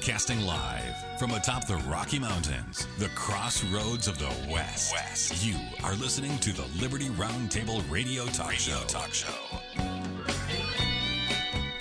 [0.00, 4.94] Broadcasting live from atop the Rocky Mountains, the crossroads of the West.
[4.94, 5.44] West.
[5.44, 8.86] You are listening to the Liberty Roundtable Radio Talk radio Show.
[8.86, 9.28] Talk Show.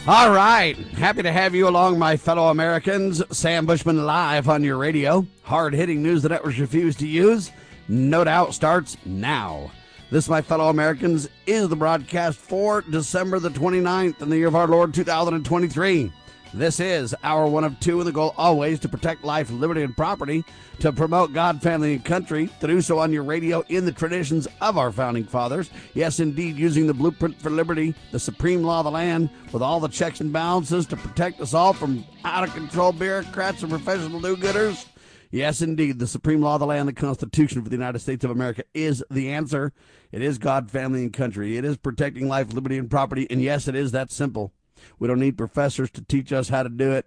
[0.05, 0.75] All right.
[0.75, 3.23] Happy to have you along, my fellow Americans.
[3.31, 5.25] Sam Bushman live on your radio.
[5.43, 7.51] Hard hitting news the networks refuse to use.
[7.87, 9.71] No doubt starts now.
[10.11, 14.57] This, my fellow Americans, is the broadcast for December the 29th in the year of
[14.57, 16.11] our Lord 2023.
[16.53, 19.95] This is our one of two, and the goal always to protect life, liberty, and
[19.95, 20.43] property,
[20.79, 24.47] to promote God, family, and country, to do so on your radio in the traditions
[24.59, 25.69] of our founding fathers.
[25.93, 29.79] Yes, indeed, using the blueprint for liberty, the supreme law of the land, with all
[29.79, 34.19] the checks and balances to protect us all from out of control bureaucrats and professional
[34.19, 34.87] do gooders.
[35.31, 38.31] Yes, indeed, the supreme law of the land, the Constitution for the United States of
[38.31, 39.71] America, is the answer.
[40.11, 41.57] It is God, family, and country.
[41.57, 43.27] It is protecting life, liberty, and property.
[43.29, 44.51] And yes, it is that simple.
[44.97, 47.05] We don't need professors to teach us how to do it.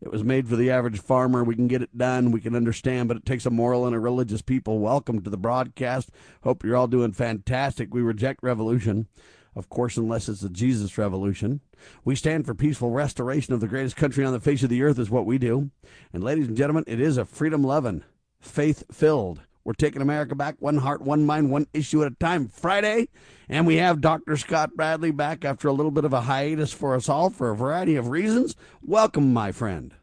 [0.00, 1.44] It was made for the average farmer.
[1.44, 2.32] We can get it done.
[2.32, 4.80] We can understand, but it takes a moral and a religious people.
[4.80, 6.10] Welcome to the broadcast.
[6.42, 7.94] Hope you're all doing fantastic.
[7.94, 9.06] We reject revolution,
[9.54, 11.60] of course, unless it's the Jesus revolution.
[12.04, 14.98] We stand for peaceful restoration of the greatest country on the face of the earth,
[14.98, 15.70] is what we do.
[16.12, 18.02] And, ladies and gentlemen, it is a freedom loving,
[18.40, 22.48] faith filled, we're taking America back one heart, one mind, one issue at a time.
[22.48, 23.08] Friday,
[23.48, 24.36] and we have Dr.
[24.36, 27.56] Scott Bradley back after a little bit of a hiatus for us all for a
[27.56, 28.56] variety of reasons.
[28.82, 29.94] Welcome, my friend.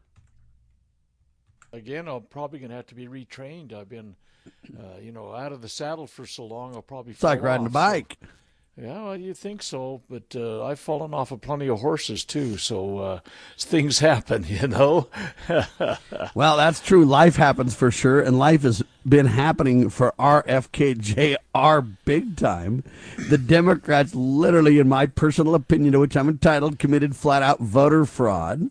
[1.72, 3.72] Again, I'm probably going to have to be retrained.
[3.72, 4.16] I've been,
[4.78, 6.74] uh, you know, out of the saddle for so long.
[6.74, 7.12] I'll probably.
[7.12, 8.16] It's like riding off, a bike.
[8.20, 8.28] So.
[8.76, 12.56] Yeah, well, you think so, but uh, I've fallen off of plenty of horses too,
[12.56, 13.20] so uh,
[13.58, 15.08] things happen, you know.
[16.34, 17.04] well, that's true.
[17.04, 22.84] Life happens for sure, and life has been happening for RFKJR big time.
[23.28, 28.04] The Democrats, literally, in my personal opinion, to which I'm entitled, committed flat out voter
[28.04, 28.70] fraud.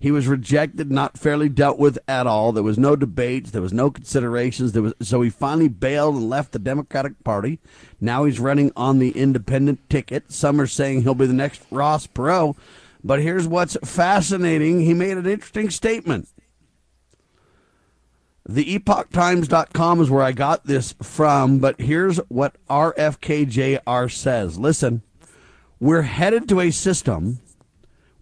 [0.00, 2.52] He was rejected, not fairly dealt with at all.
[2.52, 3.50] There was no debates.
[3.50, 4.72] There was no considerations.
[4.72, 7.58] There was so he finally bailed and left the Democratic Party.
[8.00, 10.30] Now he's running on the independent ticket.
[10.30, 12.56] Some are saying he'll be the next Ross Perot.
[13.02, 14.80] But here's what's fascinating.
[14.80, 16.28] He made an interesting statement.
[18.50, 24.58] The epochtimes.com is where I got this from, but here's what RFKJR says.
[24.58, 25.02] Listen,
[25.78, 27.40] we're headed to a system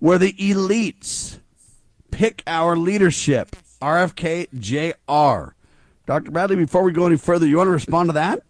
[0.00, 1.38] where the elites
[2.10, 3.54] pick our leadership.
[3.80, 5.54] RFK JR.
[6.06, 6.30] Dr.
[6.32, 8.42] Bradley, before we go any further, you want to respond to that?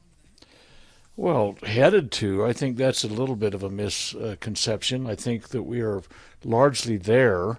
[1.15, 5.07] Well, headed to, I think that's a little bit of a misconception.
[5.07, 6.03] I think that we are
[6.43, 7.59] largely there.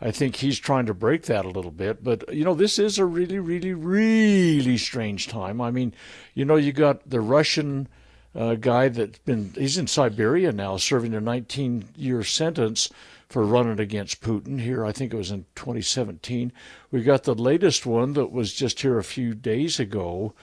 [0.00, 2.04] I think he's trying to break that a little bit.
[2.04, 5.60] But, you know, this is a really, really, really strange time.
[5.60, 5.94] I mean,
[6.34, 7.88] you know, you got the Russian
[8.34, 12.90] uh, guy that's been, he's in Siberia now serving a 19 year sentence
[13.28, 14.84] for running against Putin here.
[14.84, 16.52] I think it was in 2017.
[16.90, 20.34] We got the latest one that was just here a few days ago.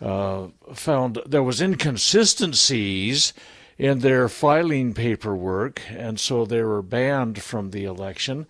[0.00, 3.32] Uh, found there was inconsistencies
[3.78, 8.46] in their filing paperwork, and so they were banned from the election.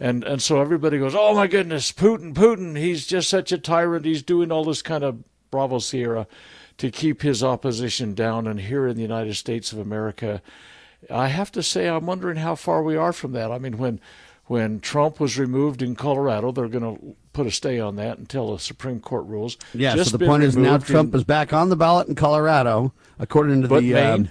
[0.00, 2.76] And and so everybody goes, "Oh my goodness, Putin, Putin!
[2.76, 4.04] He's just such a tyrant.
[4.04, 6.26] He's doing all this kind of Bravo Sierra
[6.78, 10.42] to keep his opposition down." And here in the United States of America,
[11.10, 13.50] I have to say, I'm wondering how far we are from that.
[13.50, 14.00] I mean, when
[14.46, 18.52] when Trump was removed in Colorado, they're going to put a stay on that until
[18.52, 19.56] the Supreme Court rules.
[19.72, 19.94] Yeah.
[19.94, 22.92] Just so the point is now Trump in, is back on the ballot in Colorado,
[23.18, 24.28] according to the Maine, um,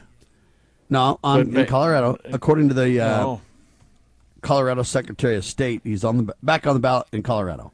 [0.89, 3.41] no on in Colorado, according to the uh, no.
[4.41, 5.81] Colorado Secretary of State.
[5.83, 7.71] He's on the back on the ballot in Colorado.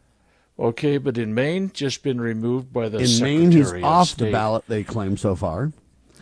[0.59, 3.51] Okay, but in Maine, just been removed by the in Secretary Maine.
[3.51, 4.25] He's off State.
[4.25, 4.63] the ballot.
[4.67, 5.71] They claim so far.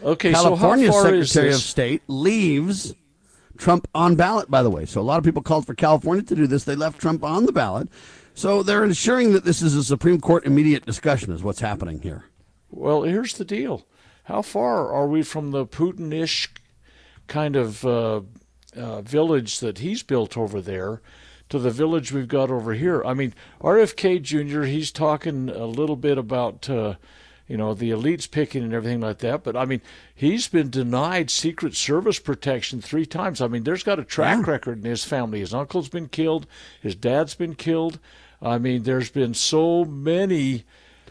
[0.03, 2.94] Okay, California so Secretary of State leaves
[3.57, 4.85] Trump on ballot, by the way.
[4.85, 6.66] So a lot of people called for California to do this.
[6.66, 7.88] They left Trump on the ballot.
[8.34, 12.25] So they're ensuring that this is a Supreme Court immediate discussion, is what's happening here.
[12.70, 13.85] Well, here's the deal.
[14.25, 16.52] How far are we from the Putin ish
[17.28, 18.22] kind of uh,
[18.75, 21.01] uh, village that he's built over there
[21.49, 23.03] to the village we've got over here?
[23.03, 26.69] I mean, RFK Jr., he's talking a little bit about.
[26.69, 26.95] Uh,
[27.47, 29.43] you know, the elites picking and everything like that.
[29.43, 29.81] But I mean,
[30.13, 33.39] he's been denied Secret Service protection three times.
[33.39, 34.51] I mean, there's got a track yeah.
[34.51, 35.39] record in his family.
[35.39, 36.47] His uncle's been killed,
[36.81, 37.99] his dad's been killed.
[38.41, 40.66] I mean, there's been so many.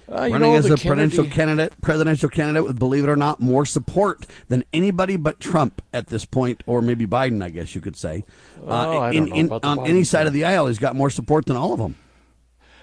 [0.09, 0.89] Uh, Running know, as a Kennedy...
[0.89, 5.83] presidential candidate, presidential candidate with, believe it or not, more support than anybody but Trump
[5.93, 8.25] at this point, or maybe Biden, I guess you could say.
[8.67, 11.47] Oh, uh, in, in, on Biden any side of the aisle, he's got more support
[11.47, 11.97] than all of them.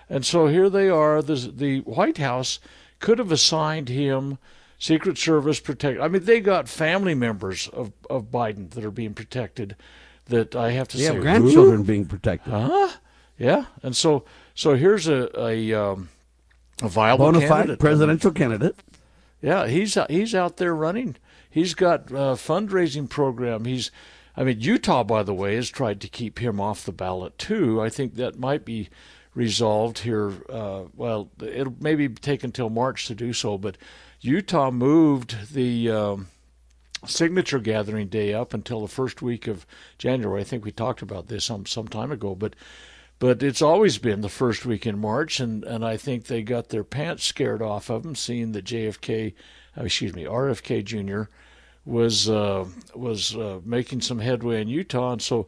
[0.09, 1.21] And so here they are.
[1.21, 2.59] The, the White House
[3.00, 4.38] could have assigned him
[4.77, 6.01] Secret Service protect.
[6.01, 9.75] I mean, they got family members of, of Biden that are being protected.
[10.25, 11.83] That I have to they say, have grandchildren Who?
[11.83, 12.51] being protected.
[12.51, 12.89] Huh?
[13.38, 14.24] Yeah, and so
[14.56, 16.09] so here's a a, um,
[16.81, 18.75] a viable Bona fide presidential candidate.
[19.41, 21.15] Yeah, he's he's out there running.
[21.49, 23.65] He's got a fundraising program.
[23.65, 23.91] He's,
[24.37, 27.81] I mean, Utah, by the way, has tried to keep him off the ballot too.
[27.81, 28.89] I think that might be
[29.35, 30.33] resolved here.
[30.49, 33.77] Uh, well, it'll maybe take until March to do so, but
[34.21, 36.27] Utah moved the um,
[37.05, 39.65] signature gathering day up until the first week of
[39.97, 40.41] January.
[40.41, 42.55] I think we talked about this some some time ago, but
[43.21, 46.69] but it's always been the first week in March, and, and I think they got
[46.69, 49.33] their pants scared off of them, seeing that JFK,
[49.77, 51.29] uh, excuse me, RFK Jr.
[51.85, 52.65] was uh,
[52.95, 55.45] was uh, making some headway in Utah, and so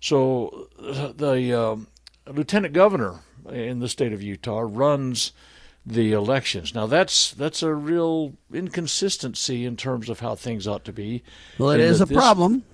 [0.00, 0.68] so
[1.16, 1.86] the um,
[2.26, 5.30] lieutenant governor in the state of Utah runs
[5.86, 6.74] the elections.
[6.74, 11.22] Now that's that's a real inconsistency in terms of how things ought to be.
[11.56, 12.64] Well, it is a this- problem.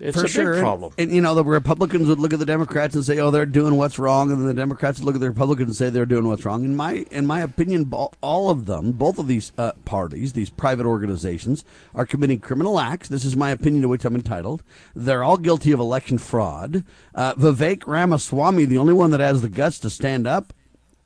[0.00, 0.52] It's for a sure.
[0.52, 0.92] big problem.
[0.96, 3.76] And, you know, the Republicans would look at the Democrats and say, "Oh, they're doing
[3.76, 6.44] what's wrong," and the Democrats would look at the Republicans and say they're doing what's
[6.44, 6.64] wrong.
[6.64, 7.90] In my in my opinion,
[8.20, 11.64] all of them, both of these uh, parties, these private organizations,
[11.94, 13.08] are committing criminal acts.
[13.08, 14.62] This is my opinion to which I'm entitled.
[14.94, 16.84] They're all guilty of election fraud.
[17.14, 20.52] Uh, Vivek Ramaswamy, the only one that has the guts to stand up,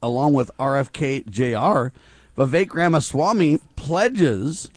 [0.03, 1.97] along with RFK Jr.
[2.37, 4.69] Vivek Ramaswamy pledges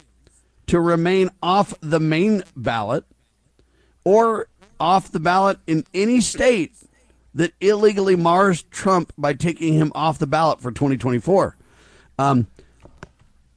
[0.66, 3.04] to remain off the Maine ballot
[4.06, 4.46] or
[4.78, 6.76] off the ballot in any state
[7.34, 11.56] that illegally mars Trump by taking him off the ballot for 2024.
[12.16, 12.46] Um,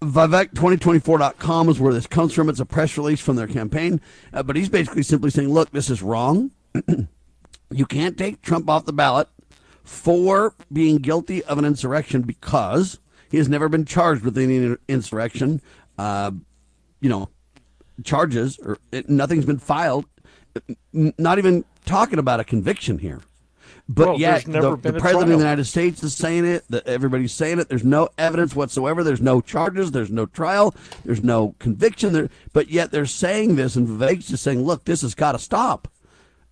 [0.01, 2.49] Vivek2024.com is where this comes from.
[2.49, 4.01] It's a press release from their campaign.
[4.33, 6.49] Uh, but he's basically simply saying, look, this is wrong.
[7.69, 9.27] you can't take Trump off the ballot
[9.83, 12.97] for being guilty of an insurrection because
[13.29, 15.61] he has never been charged with any insurrection.
[15.95, 16.31] Uh,
[17.01, 17.29] you know,
[18.03, 20.05] charges or it, nothing's been filed.
[20.93, 23.21] Not even talking about a conviction here.
[23.91, 26.63] But Well, yet, the, the president of the United States is saying it.
[26.69, 27.69] That everybody's saying it.
[27.69, 29.03] There's no evidence whatsoever.
[29.03, 29.91] There's no charges.
[29.91, 30.75] There's no trial.
[31.03, 32.13] There's no conviction.
[32.13, 35.39] There, but yet they're saying this, and Vivek's just saying, "Look, this has got to
[35.39, 35.87] stop."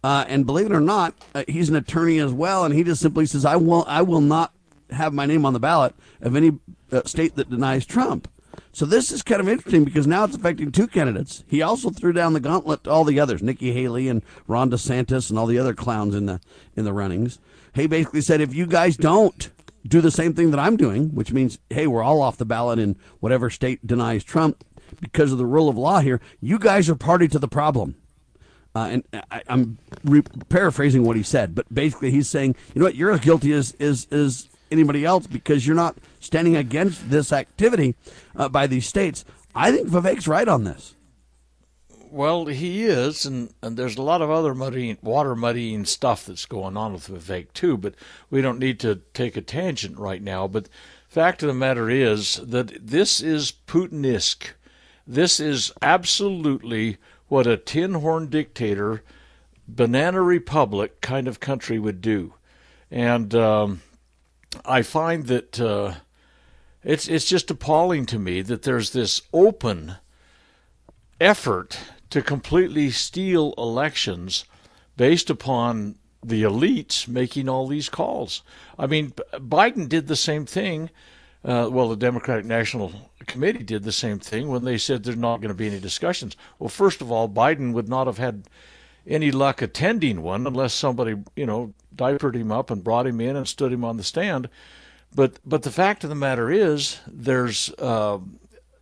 [0.04, 3.02] Uh, and believe it or not, uh, he's an attorney as well, and he just
[3.02, 4.52] simply says, "I will, I will not
[4.90, 6.58] have my name on the ballot of any
[6.92, 8.28] uh, state that denies Trump."
[8.78, 11.44] So this is kind of interesting because now it's affecting two candidates.
[11.48, 15.32] He also threw down the gauntlet to all the others, Nikki Haley and Ron DeSantis
[15.32, 16.40] and all the other clowns in the
[16.76, 17.40] in the runnings.
[17.74, 19.50] He basically said, if you guys don't
[19.88, 22.78] do the same thing that I'm doing, which means, hey, we're all off the ballot
[22.78, 24.64] in whatever state denies Trump
[25.02, 27.96] because of the rule of law here, you guys are party to the problem.
[28.76, 32.86] Uh, and I, I'm re- paraphrasing what he said, but basically he's saying, you know
[32.86, 35.96] what, you're as guilty as is is anybody else because you're not
[36.28, 37.96] standing against this activity
[38.36, 39.26] uh, by these states.
[39.56, 40.94] I think Vivek's right on this.
[42.12, 46.46] Well, he is, and, and there's a lot of other muddying, water muddying stuff that's
[46.46, 47.76] going on with Vivek too.
[47.78, 47.96] But
[48.30, 50.48] we don't need to take a tangent right now.
[50.48, 50.70] But
[51.10, 54.52] fact of the matter is that this is Putinesque.
[55.06, 56.98] This is absolutely
[57.28, 59.04] what a tin horn dictator,
[59.68, 62.34] banana republic kind of country would do,
[62.90, 63.82] and um,
[64.66, 65.96] I find that uh,
[66.88, 69.98] it's it's just appalling to me that there's this open
[71.20, 71.78] effort
[72.10, 74.46] to completely steal elections
[74.96, 78.42] based upon the elites making all these calls.
[78.80, 80.90] I mean, Biden did the same thing.
[81.44, 85.42] Uh, well, the Democratic National Committee did the same thing when they said there's not
[85.42, 86.38] going to be any discussions.
[86.58, 88.46] Well, first of all, Biden would not have had
[89.06, 93.36] any luck attending one unless somebody, you know, diapered him up and brought him in
[93.36, 94.50] and stood him on the stand.
[95.14, 98.20] But but the fact of the matter is, there's uh,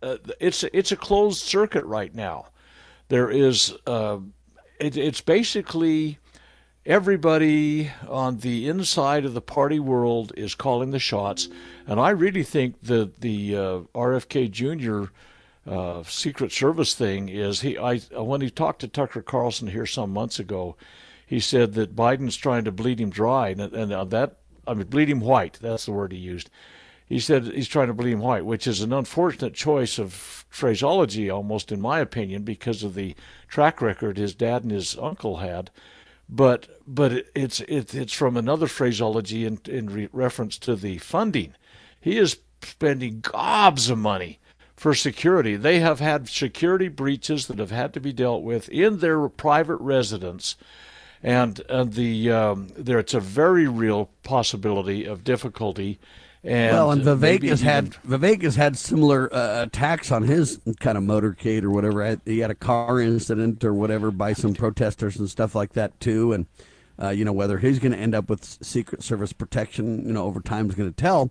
[0.02, 2.46] uh, it's it's a closed circuit right now.
[3.08, 4.18] There is uh,
[4.78, 6.18] it, it's basically
[6.84, 11.48] everybody on the inside of the party world is calling the shots,
[11.86, 15.10] and I really think that the uh, RFK Jr.
[15.68, 17.78] Uh, Secret Service thing is he.
[17.78, 20.76] I when he talked to Tucker Carlson here some months ago,
[21.26, 24.36] he said that Biden's trying to bleed him dry, and, and uh, that
[24.66, 25.58] I mean bleed him white.
[25.60, 26.50] That's the word he used.
[27.06, 31.30] He said he's trying to bleed him white, which is an unfortunate choice of phraseology,
[31.30, 33.14] almost in my opinion, because of the
[33.48, 35.70] track record his dad and his uncle had.
[36.28, 41.54] But but it's it, it's from another phraseology in in re- reference to the funding.
[42.00, 44.40] He is spending gobs of money
[44.76, 45.56] for security.
[45.56, 49.78] They have had security breaches that have had to be dealt with in their private
[49.78, 50.56] residence,
[51.22, 55.98] and and the um, there it's a very real possibility of difficulty.
[56.44, 60.96] And well, and Vivek has had Vivek has had similar uh, attacks on his kind
[60.96, 62.20] of motorcade or whatever.
[62.24, 66.32] He had a car incident or whatever by some protesters and stuff like that too.
[66.32, 66.46] And
[66.98, 70.06] Uh, you know whether he's going to end up with Secret Service protection.
[70.06, 71.30] You know over time is going to tell,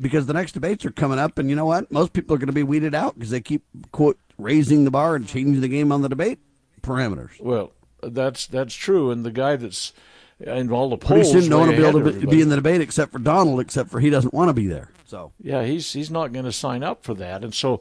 [0.00, 1.90] because the next debates are coming up, and you know what?
[1.90, 5.16] Most people are going to be weeded out because they keep quote raising the bar
[5.16, 6.40] and changing the game on the debate
[6.82, 7.40] parameters.
[7.40, 9.92] Well, that's that's true, and the guy that's
[10.40, 12.56] in all the Pretty polls, soon, no one will be able to be in the
[12.56, 14.90] debate except for Donald, except for he doesn't want to be there.
[15.06, 17.80] So Yeah, he's he's not going to sign up for that, and so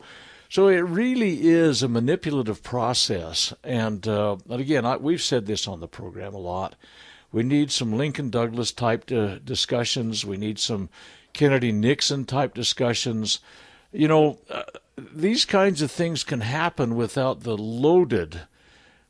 [0.50, 3.54] so it really is a manipulative process.
[3.64, 6.76] And, uh, and again, I, we've said this on the program a lot.
[7.32, 10.26] We need some Lincoln Douglas type uh, discussions.
[10.26, 10.90] We need some
[11.34, 13.40] Kennedy Nixon type discussions.
[13.92, 14.64] You know, uh,
[14.98, 18.42] these kinds of things can happen without the loaded,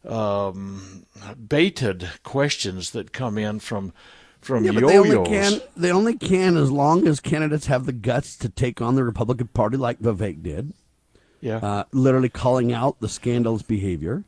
[0.06, 1.06] um,
[1.48, 3.94] baited questions that come in from
[4.42, 5.16] from yeah, but they yo-yos.
[5.18, 8.96] only can they only can as long as candidates have the guts to take on
[8.96, 10.74] the Republican Party like Vivek did.
[11.42, 11.58] yeah.
[11.58, 14.24] uh, literally calling out the scandalous behavior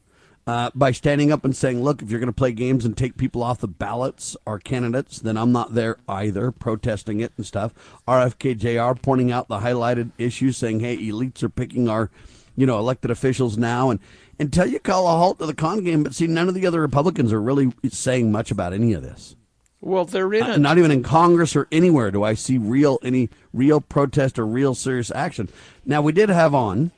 [0.47, 3.17] uh, by standing up and saying, "Look, if you're going to play games and take
[3.17, 7.71] people off the ballots or candidates, then I'm not there either." Protesting it and stuff.
[8.07, 8.99] RFK Jr.
[8.99, 12.09] pointing out the highlighted issues, saying, "Hey, elites are picking our,
[12.55, 13.99] you know, elected officials now." And
[14.39, 16.81] until you call a halt to the con game, but see, none of the other
[16.81, 19.35] Republicans are really saying much about any of this.
[19.81, 20.59] well, they're in Uh, it.
[20.59, 24.75] Not even in Congress or anywhere do I see real any real protest or real
[24.75, 25.49] serious action.
[25.85, 26.91] Now we did have on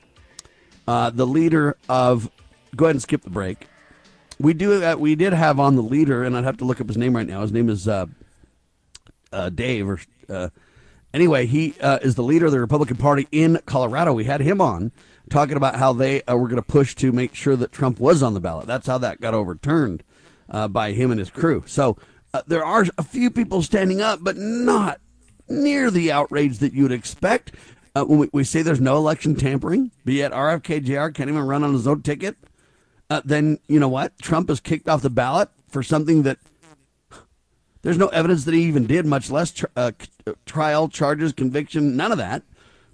[0.88, 2.30] uh, the leader of.
[2.76, 3.68] Go ahead and skip the break.
[4.40, 4.84] We do.
[4.84, 7.16] Uh, we did have on the leader, and I'd have to look up his name
[7.16, 7.42] right now.
[7.42, 8.06] His name is uh,
[9.32, 9.88] uh, Dave.
[9.90, 10.50] Or uh,
[11.14, 14.14] anyway, he uh, is the leader of the Republican Party in Colorado.
[14.14, 14.92] We had him on
[15.32, 18.22] talking about how they uh, were going to push to make sure that Trump was
[18.22, 18.68] on the ballot.
[18.68, 20.04] That's how that got overturned
[20.50, 21.64] uh, by him and his crew.
[21.66, 21.98] So
[22.34, 25.00] uh, there are a few people standing up, but not
[25.48, 27.54] near the outrage that you would expect.
[27.96, 31.12] Uh, when we, we say there's no election tampering, be yet RFK Jr.
[31.12, 32.38] can't even run on his own ticket,
[33.10, 34.18] uh, then you know what?
[34.20, 36.38] Trump is kicked off the ballot for something that
[37.82, 39.92] there's no evidence that he even did, much less uh,
[40.46, 42.44] trial, charges, conviction, none of that.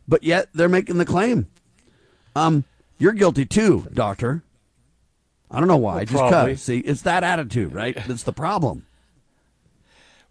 [0.08, 1.48] But yet they're making the claim.
[2.38, 2.64] Um,
[3.00, 4.44] you're guilty too, doctor.
[5.50, 5.96] I don't know why.
[5.96, 6.54] Well, just probably.
[6.54, 6.62] cause.
[6.62, 7.98] See, it's that attitude, right?
[8.08, 8.86] That's the problem.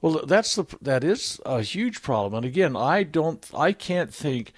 [0.00, 2.34] Well, that's the that is a huge problem.
[2.34, 4.52] And again, I don't, I can't think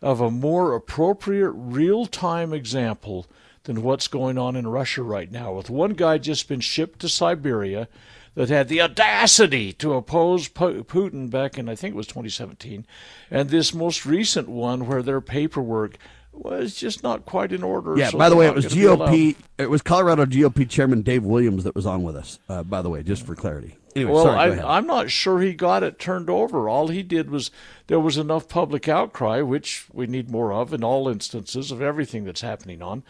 [0.00, 3.26] of a more appropriate real-time example
[3.64, 5.52] than what's going on in Russia right now.
[5.52, 7.88] With one guy just been shipped to Siberia
[8.34, 12.86] that had the audacity to oppose Putin back in I think it was 2017,
[13.30, 15.98] and this most recent one where their paperwork
[16.36, 17.96] was just not quite in order.
[17.96, 18.10] Yeah.
[18.10, 19.08] so by the way, it was gonna be allowed.
[19.10, 19.36] GOP.
[19.58, 22.38] It was Colorado GOP Chairman Dave Williams that was on with us.
[22.48, 23.76] Uh, by the way, just for clarity.
[23.94, 24.58] Anyway, Well, sorry.
[24.58, 26.68] I, I'm not sure he got it turned over.
[26.68, 27.50] All he did was
[27.86, 32.24] there was enough public outcry, which we need more of in all instances of everything
[32.24, 33.04] that's happening on.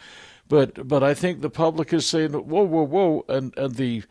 [0.47, 4.03] But but I think the public is saying, whoa, whoa, whoa, and and the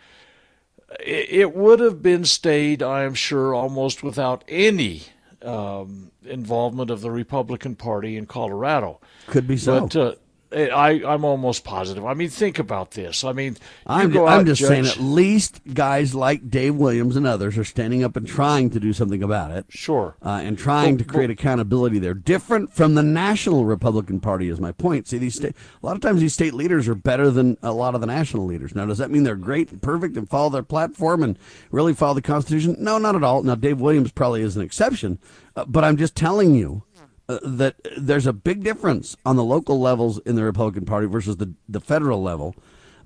[1.00, 5.02] it, it would have been stayed, I am sure, almost without any
[5.44, 9.00] um, involvement of the Republican Party in Colorado.
[9.26, 9.80] Could be so.
[9.80, 10.14] But uh,
[10.54, 12.04] I, I'm almost positive.
[12.04, 13.24] I mean, think about this.
[13.24, 13.56] I mean,
[13.86, 18.16] I'm, I'm just saying, at least guys like Dave Williams and others are standing up
[18.16, 19.66] and trying to do something about it.
[19.68, 20.16] Sure.
[20.22, 22.14] Uh, and trying to create accountability there.
[22.14, 25.08] Different from the national Republican Party is my point.
[25.08, 27.94] See, these state, a lot of times these state leaders are better than a lot
[27.94, 28.74] of the national leaders.
[28.74, 31.38] Now, does that mean they're great and perfect and follow their platform and
[31.70, 32.76] really follow the Constitution?
[32.78, 33.42] No, not at all.
[33.42, 35.18] Now, Dave Williams probably is an exception,
[35.56, 36.82] uh, but I'm just telling you
[37.28, 41.36] uh, that there's a big difference on the local levels in the Republican Party versus
[41.36, 42.54] the, the federal level.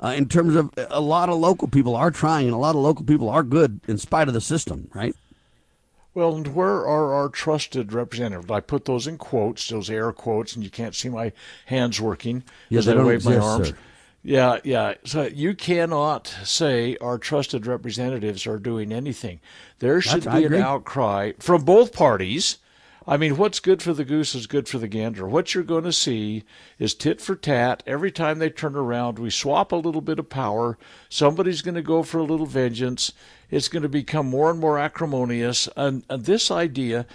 [0.02, 2.80] Uh, in terms of a lot of local people are trying, and a lot of
[2.82, 5.14] local people are good in spite of the system, right?
[6.14, 8.50] Well, and where are our trusted representatives?
[8.50, 11.32] I put those in quotes, those air quotes, and you can't see my
[11.66, 13.68] hands working Yeah, as I wave my arms.
[13.68, 13.76] sir.
[14.24, 14.94] Yeah, yeah.
[15.04, 19.40] So you cannot say our trusted representatives are doing anything.
[19.78, 22.58] There should That's- be an outcry from both parties.
[23.08, 25.26] I mean, what's good for the goose is good for the gander.
[25.26, 26.44] What you're going to see
[26.78, 27.82] is tit for tat.
[27.86, 30.76] Every time they turn around, we swap a little bit of power.
[31.08, 33.14] Somebody's going to go for a little vengeance.
[33.50, 35.70] It's going to become more and more acrimonious.
[35.74, 37.06] And, and this idea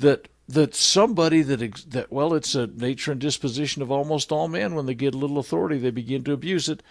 [0.00, 1.60] that that somebody that
[1.90, 4.74] that well, it's a nature and disposition of almost all men.
[4.74, 6.82] When they get a little authority, they begin to abuse it.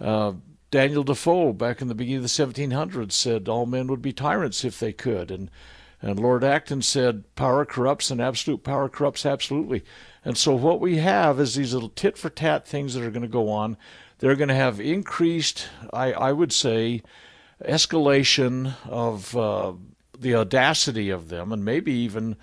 [0.00, 0.32] Uh,
[0.72, 4.64] Daniel Defoe, back in the beginning of the 1700s, said all men would be tyrants
[4.64, 5.50] if they could, and
[6.02, 9.84] and Lord Acton said power corrupts and absolute power corrupts absolutely.
[10.24, 13.22] And so what we have is these little tit for tat things that are going
[13.22, 13.76] to go on.
[14.18, 17.02] They're going to have increased, I, I would say,
[17.64, 19.72] escalation of uh,
[20.18, 22.36] the audacity of them, and maybe even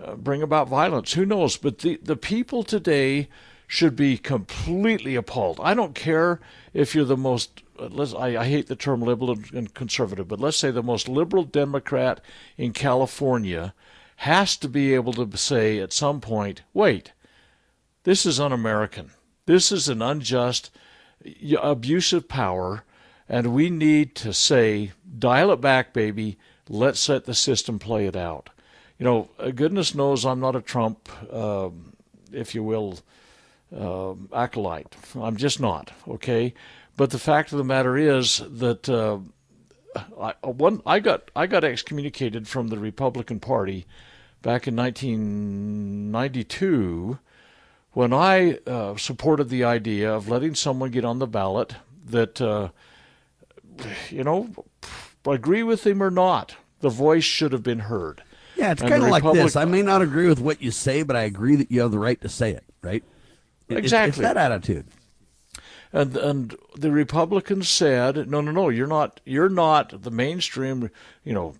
[0.00, 1.12] uh, bring about violence.
[1.14, 1.56] Who knows?
[1.56, 3.28] But the, the people today
[3.66, 5.60] should be completely appalled.
[5.62, 6.40] I don't care
[6.72, 10.56] if you're the most let's, I, I hate the term liberal and conservative, but let's
[10.56, 12.20] say the most liberal Democrat
[12.56, 13.74] in California
[14.16, 17.12] has to be able to say at some point, wait,
[18.04, 19.12] this is un American.
[19.46, 20.70] This is an unjust
[21.60, 22.84] abuse of power,
[23.28, 26.38] and we need to say, dial it back, baby.
[26.68, 28.50] Let's let the system play it out.
[28.98, 31.70] You know, uh, goodness knows I'm not a Trump, uh,
[32.32, 32.98] if you will,
[33.74, 34.96] uh, acolyte.
[35.14, 36.54] I'm just not, okay?
[36.98, 39.20] But the fact of the matter is that uh,
[40.20, 43.86] I, one, I got I got excommunicated from the Republican Party
[44.42, 47.20] back in 1992
[47.92, 51.76] when I uh, supported the idea of letting someone get on the ballot
[52.06, 52.70] that, uh,
[54.10, 54.50] you know,
[55.24, 58.24] agree with him or not, the voice should have been heard.
[58.56, 59.54] Yeah, it's kind of like this.
[59.54, 62.00] I may not agree with what you say, but I agree that you have the
[62.00, 63.04] right to say it, right?
[63.68, 64.08] Exactly.
[64.08, 64.88] It's, it's that attitude.
[65.92, 69.20] And and the Republicans said, no, no, no, you're not.
[69.24, 70.90] You're not the mainstream.
[71.24, 71.54] You know,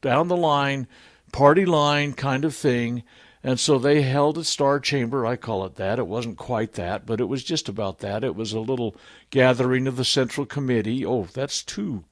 [0.00, 0.86] down the line,
[1.32, 3.02] party line kind of thing.
[3.42, 5.24] And so they held a star chamber.
[5.24, 5.98] I call it that.
[5.98, 8.24] It wasn't quite that, but it was just about that.
[8.24, 8.96] It was a little
[9.30, 11.06] gathering of the Central Committee.
[11.06, 12.04] Oh, that's too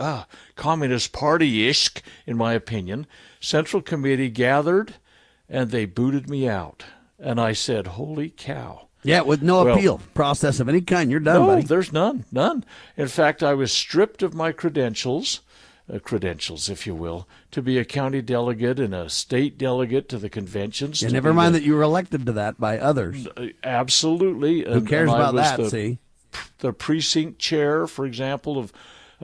[0.00, 1.90] ah, Communist Party ish,
[2.26, 3.06] in my opinion.
[3.40, 4.94] Central Committee gathered
[5.48, 6.84] and they booted me out.
[7.18, 8.87] And I said, Holy cow.
[9.02, 11.10] Yeah, with no well, appeal process of any kind.
[11.10, 11.62] You're done, no, buddy.
[11.62, 12.24] there's none.
[12.32, 12.64] None.
[12.96, 15.40] In fact, I was stripped of my credentials.
[15.90, 20.18] Uh, credentials, if you will, to be a county delegate and a state delegate to
[20.18, 21.00] the conventions.
[21.00, 23.26] Yeah, never mind the, that you were elected to that by others.
[23.28, 24.64] Uh, absolutely.
[24.70, 25.56] Who cares and about that?
[25.56, 25.98] The, see,
[26.58, 28.70] the precinct chair, for example, of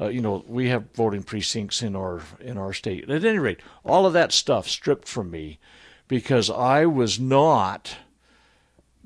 [0.01, 3.09] uh, you know, we have voting precincts in our in our state.
[3.09, 5.59] At any rate, all of that stuff stripped from me
[6.09, 7.97] because I was not.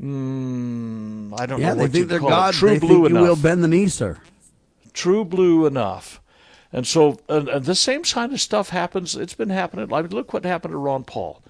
[0.00, 1.86] Mm, I don't yeah, know.
[1.86, 2.54] they think they're God.
[2.54, 3.22] True they blue think enough.
[3.22, 4.18] you will bend the knee, sir.
[4.92, 6.20] True blue enough.
[6.72, 9.16] And so, and, and the same kind of stuff happens.
[9.16, 9.92] It's been happening.
[9.92, 11.42] I mean, look what happened to Ron Paul.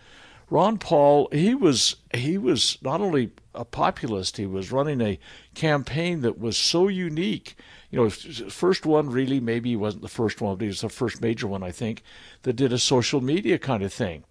[0.50, 5.18] Ron Paul, he was he was not only a populist, he was running a
[5.54, 7.56] campaign that was so unique
[7.90, 10.88] you know, first one really maybe he wasn't the first one, but he was the
[10.88, 12.02] first major one, I think,
[12.42, 14.24] that did a social media kind of thing.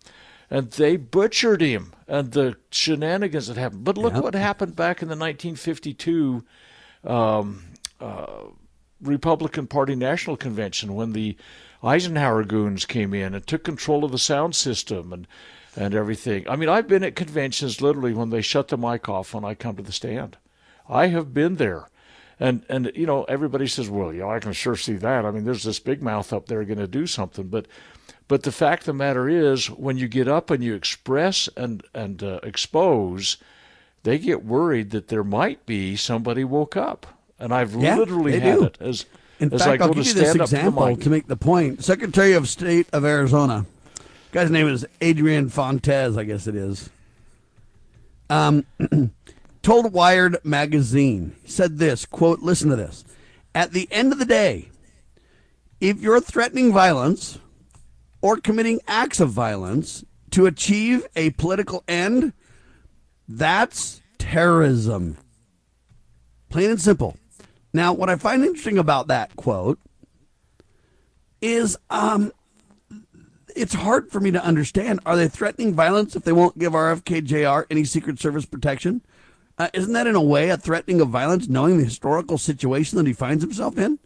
[0.50, 3.84] And they butchered him and the shenanigans that happened.
[3.84, 4.24] But look yep.
[4.24, 6.44] what happened back in the 1952
[7.04, 7.64] um,
[8.00, 8.44] uh,
[9.02, 11.36] Republican Party National Convention when the
[11.84, 15.28] Eisenhower goons came in and took control of the sound system and
[15.76, 16.50] and everything.
[16.50, 19.54] I mean, I've been at conventions literally when they shut the mic off when I
[19.54, 20.36] come to the stand.
[20.90, 21.90] I have been there.
[22.40, 25.26] And and you know everybody says, well, yeah, I can sure see that.
[25.26, 27.68] I mean, there's this big mouth up there going to do something, but
[28.28, 31.84] but the fact of the matter is, when you get up and you express and
[31.94, 33.38] and uh, expose,
[34.04, 37.06] they get worried that there might be somebody woke up,
[37.40, 38.64] and I've yeah, literally had do.
[38.66, 39.06] it as.
[39.40, 41.84] In as fact, I go I'll give you this example to, to make the point.
[41.84, 43.68] Secretary of State of Arizona,
[44.32, 46.90] guy's name is Adrian Fontes, I guess it is.
[48.32, 48.66] Um,
[49.62, 53.06] told Wired magazine, said this, quote, listen to this.
[53.54, 54.70] At the end of the day,
[55.80, 57.38] if you're threatening violence
[58.22, 62.34] or committing acts of violence to achieve a political end,
[63.28, 65.18] that's terrorism.
[66.50, 67.18] Plain and simple.
[67.74, 69.80] Now, what I find interesting about that quote
[71.42, 72.32] is um,
[73.56, 75.00] it's hard for me to understand.
[75.06, 77.68] Are they threatening violence if they won't give RFK Jr.
[77.70, 79.02] any Secret Service protection?
[79.58, 83.08] Uh, isn't that in a way a threatening of violence, knowing the historical situation that
[83.08, 84.00] he finds himself in?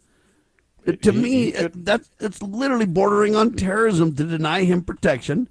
[0.86, 5.48] Uh, to me, uh, that's it's literally bordering on terrorism to deny him protection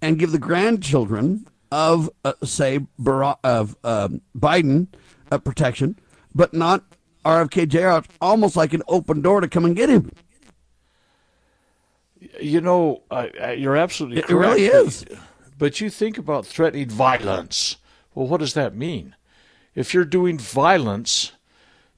[0.00, 4.88] and give the grandchildren of, uh, say, Barack, of um, Biden
[5.30, 5.98] uh, protection,
[6.34, 6.84] but not
[7.24, 7.98] RFK Jr.
[7.98, 10.10] It's almost like an open door to come and get him.
[12.40, 13.02] You know,
[13.56, 14.58] you're absolutely it, correct.
[14.58, 15.04] It really is.
[15.58, 17.76] But you think about threatening violence.
[18.14, 19.14] Well, what does that mean?
[19.74, 21.32] if you're doing violence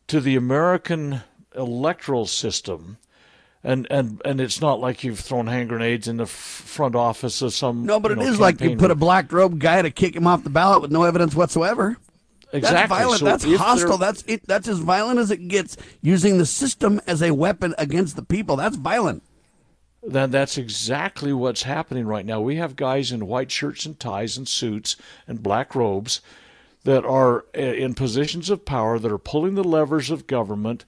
[0.08, 1.22] to the American
[1.56, 2.98] electoral system,
[3.64, 7.52] and and and it's not like you've thrown hand grenades in the front office of
[7.54, 7.86] some.
[7.86, 10.26] No, but it know, is like you put a black robe guy to kick him
[10.26, 11.96] off the ballot with no evidence whatsoever.
[12.52, 12.76] Exactly.
[12.76, 13.18] That's violent.
[13.18, 13.98] So that's hostile.
[13.98, 14.46] That's it.
[14.46, 15.76] That's as violent as it gets.
[16.02, 18.56] Using the system as a weapon against the people.
[18.56, 19.22] That's violent.
[20.02, 22.40] Then that's exactly what's happening right now.
[22.40, 24.96] We have guys in white shirts and ties and suits
[25.28, 26.20] and black robes
[26.84, 30.84] that are eh, in positions of power that are pulling the levers of government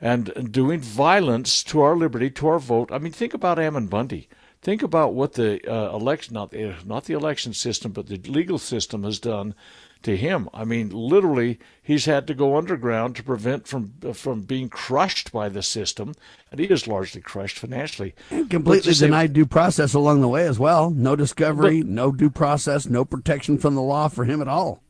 [0.00, 2.90] and doing violence to our liberty, to our vote.
[2.92, 4.28] I mean, think about Ammon Bundy.
[4.60, 8.58] Think about what the uh, election not the, not the election system, but the legal
[8.58, 9.54] system has done
[10.02, 10.48] to him.
[10.52, 15.48] I mean, literally, he's had to go underground to prevent from from being crushed by
[15.48, 16.14] the system,
[16.50, 18.14] and he is largely crushed financially.
[18.30, 20.90] And completely denied due process along the way as well.
[20.90, 24.82] No discovery, But- no due process, no protection from the law for him at all.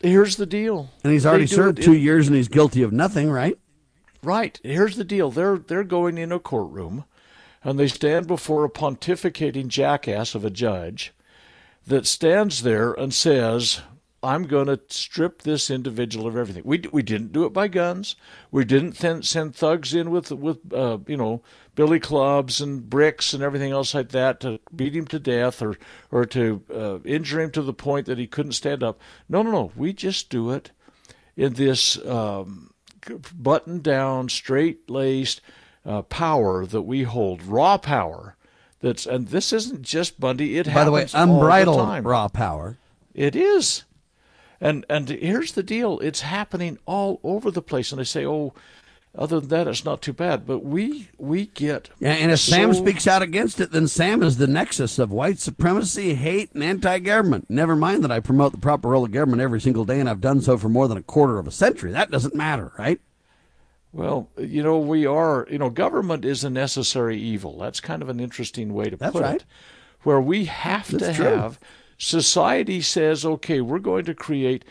[0.00, 0.90] Here's the deal.
[1.02, 3.58] And he's already served it two in- years and he's guilty of nothing, right?
[4.22, 4.58] Right.
[4.64, 5.30] Here's the deal.
[5.30, 7.04] They're they're going in a courtroom,
[7.62, 11.12] and they stand before a pontificating jackass of a judge,
[11.86, 13.80] that stands there and says,
[14.20, 18.16] "I'm going to strip this individual of everything." We we didn't do it by guns.
[18.50, 21.42] We didn't then send thugs in with with uh, you know
[21.76, 25.78] billy clubs and bricks and everything else like that to beat him to death or
[26.10, 29.00] or to uh, injure him to the point that he couldn't stand up.
[29.28, 29.72] No, no, no.
[29.76, 30.72] We just do it
[31.36, 32.72] in this um,
[33.34, 35.40] button down, straight laced
[35.84, 38.36] uh, power that we hold, raw power.
[38.80, 40.58] That's and this isn't just Bundy.
[40.58, 42.06] It By the way, the unbridled time.
[42.06, 42.78] raw power.
[43.12, 43.84] It is,
[44.60, 47.90] and and here's the deal: it's happening all over the place.
[47.90, 48.54] And I say, oh,
[49.18, 50.46] other than that, it's not too bad.
[50.46, 54.36] But we we get Yeah, and if Sam speaks out against it, then Sam is
[54.36, 57.50] the nexus of white supremacy, hate, and anti-government.
[57.50, 60.20] Never mind that I promote the proper role of government every single day, and I've
[60.20, 61.90] done so for more than a quarter of a century.
[61.90, 63.00] That doesn't matter, right?
[63.92, 67.58] Well, you know, we are, you know, government is a necessary evil.
[67.58, 69.36] That's kind of an interesting way to That's put right.
[69.36, 69.44] it.
[70.02, 71.24] Where we have to true.
[71.24, 71.58] have
[71.96, 74.64] society says, okay, we're going to create,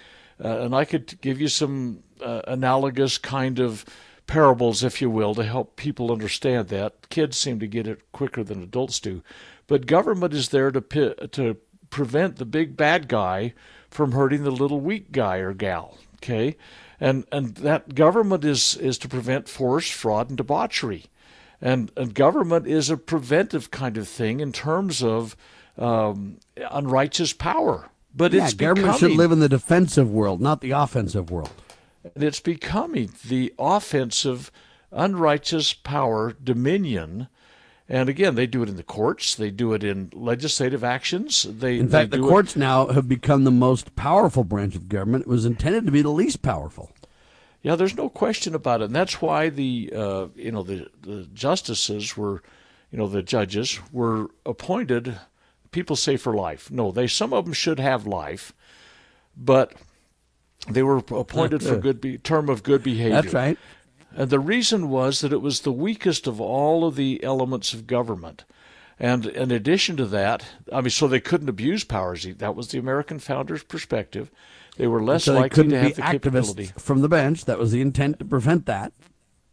[0.44, 3.84] uh, and I could give you some uh, analogous kind of
[4.28, 7.10] parables, if you will, to help people understand that.
[7.10, 9.24] Kids seem to get it quicker than adults do.
[9.66, 10.82] But government is there to
[11.28, 11.58] to
[11.90, 13.54] prevent the big bad guy
[13.90, 15.98] from hurting the little weak guy or gal.
[16.18, 16.58] Okay,
[17.00, 21.06] and and that government is is to prevent force, fraud, and debauchery,
[21.62, 25.36] and and government is a preventive kind of thing in terms of
[25.78, 26.38] um,
[26.72, 27.90] unrighteous power.
[28.16, 31.52] But Yeah, it's government becoming, should live in the defensive world, not the offensive world.
[32.15, 34.52] And it's becoming the offensive,
[34.91, 37.28] unrighteous power dominion.
[37.89, 39.34] And again, they do it in the courts.
[39.36, 41.43] They do it in legislative actions.
[41.50, 44.76] They, In they fact, the do it- courts now have become the most powerful branch
[44.76, 45.24] of government.
[45.24, 46.91] It was intended to be the least powerful.
[47.62, 51.28] Yeah, there's no question about it, and that's why the uh, you know the the
[51.34, 52.41] justices were,
[52.91, 55.17] you know, the judges were appointed.
[55.72, 56.70] People say for life.
[56.72, 58.54] No, they some of them should have life,
[59.36, 59.74] but
[60.70, 61.80] they were appointed for uh, uh.
[61.80, 63.22] good be, term of good behavior.
[63.22, 63.58] That's right.
[64.16, 67.86] And the reason was that it was the weakest of all of the elements of
[67.88, 68.46] government.
[69.00, 72.26] And in addition to that, I mean, so they couldn't abuse powers.
[72.26, 74.32] That was the American founders' perspective.
[74.78, 76.72] They were less So they likely to be have the capability.
[76.78, 77.46] from the bench.
[77.46, 78.94] That was the intent to prevent that.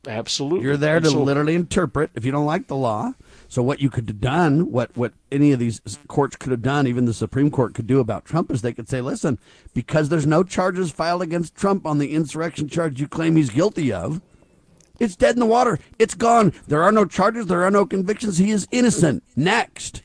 [0.06, 0.64] Absolutely.
[0.64, 3.12] You're there And to so- literally interpret if you don't like the law.
[3.54, 6.88] So what you could have done, what what any of these courts could have done,
[6.88, 9.38] even the Supreme Court could do about Trump, is they could say, listen,
[9.74, 13.92] because there's no charges filed against Trump on the insurrection charge you claim he's guilty
[13.92, 14.20] of,
[14.98, 15.78] it's dead in the water.
[16.00, 16.52] It's gone.
[16.66, 17.46] There are no charges.
[17.46, 18.38] There are no convictions.
[18.38, 19.22] He is innocent.
[19.36, 20.02] Next,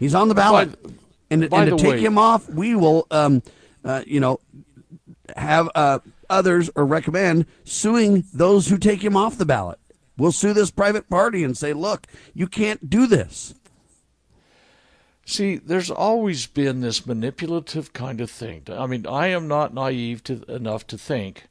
[0.00, 0.90] he's on the ballot, By-
[1.30, 3.40] and, by and to take way- him off, we will, um,
[3.84, 4.40] uh, you know,
[5.36, 9.78] have uh, others or recommend suing those who take him off the ballot.
[10.18, 13.54] We'll sue this private party and say, look, you can't do this.
[15.24, 18.62] See, there's always been this manipulative kind of thing.
[18.70, 21.44] I mean, I am not naive to, enough to think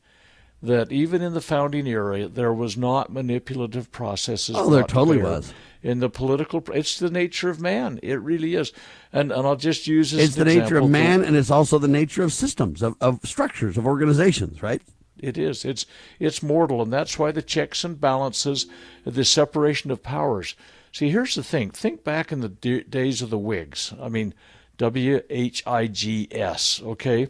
[0.61, 4.55] that even in the founding era, there was not manipulative processes.
[4.57, 5.53] Oh, there totally was.
[5.83, 7.99] In the political, it's the nature of man.
[8.01, 8.73] It really is.
[9.13, 11.87] And and I'll just use as It's the nature of man, and it's also the
[11.87, 14.81] nature of systems, of, of structures, of organizations, right?
[15.19, 15.65] It is.
[15.65, 15.85] It's
[16.19, 18.67] it's mortal, and that's why the checks and balances,
[19.05, 20.55] the separation of powers.
[20.91, 21.71] See, here's the thing.
[21.71, 23.93] Think back in the d- days of the Whigs.
[24.01, 24.33] I mean,
[24.77, 26.81] W H I G S.
[26.83, 27.29] Okay,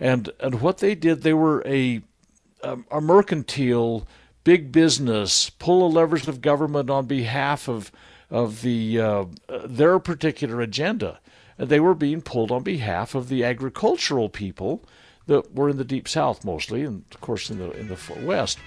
[0.00, 2.02] and and what they did, they were a
[2.62, 4.06] a, a mercantile,
[4.42, 7.92] big business, pull the levers of government on behalf of
[8.30, 9.24] of the uh,
[9.64, 11.20] their particular agenda.
[11.56, 14.84] They were being pulled on behalf of the agricultural people
[15.26, 18.18] that were in the deep south mostly, and of course in the in the far
[18.18, 18.58] west.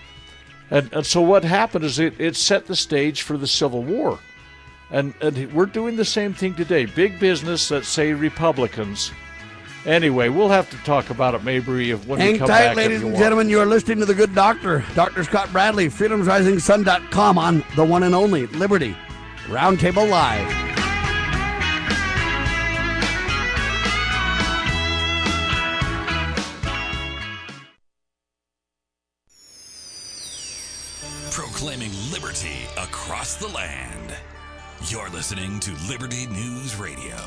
[0.69, 4.19] And and so what happened is it, it set the stage for the Civil War.
[4.91, 6.85] And and we're doing the same thing today.
[6.85, 9.11] Big business that say Republicans.
[9.85, 12.75] Anyway, we'll have to talk about it maybe if when we Hang come tight, back.
[12.75, 13.47] ladies and gentlemen.
[13.47, 15.23] You are listening to The Good Doctor, Dr.
[15.23, 18.97] Scott Bradley, freedomsrisingsun.com on the one and only Liberty
[19.45, 20.76] Roundtable Live.
[31.67, 34.15] Proclaiming liberty across the land.
[34.87, 37.17] You're listening to Liberty News Radio.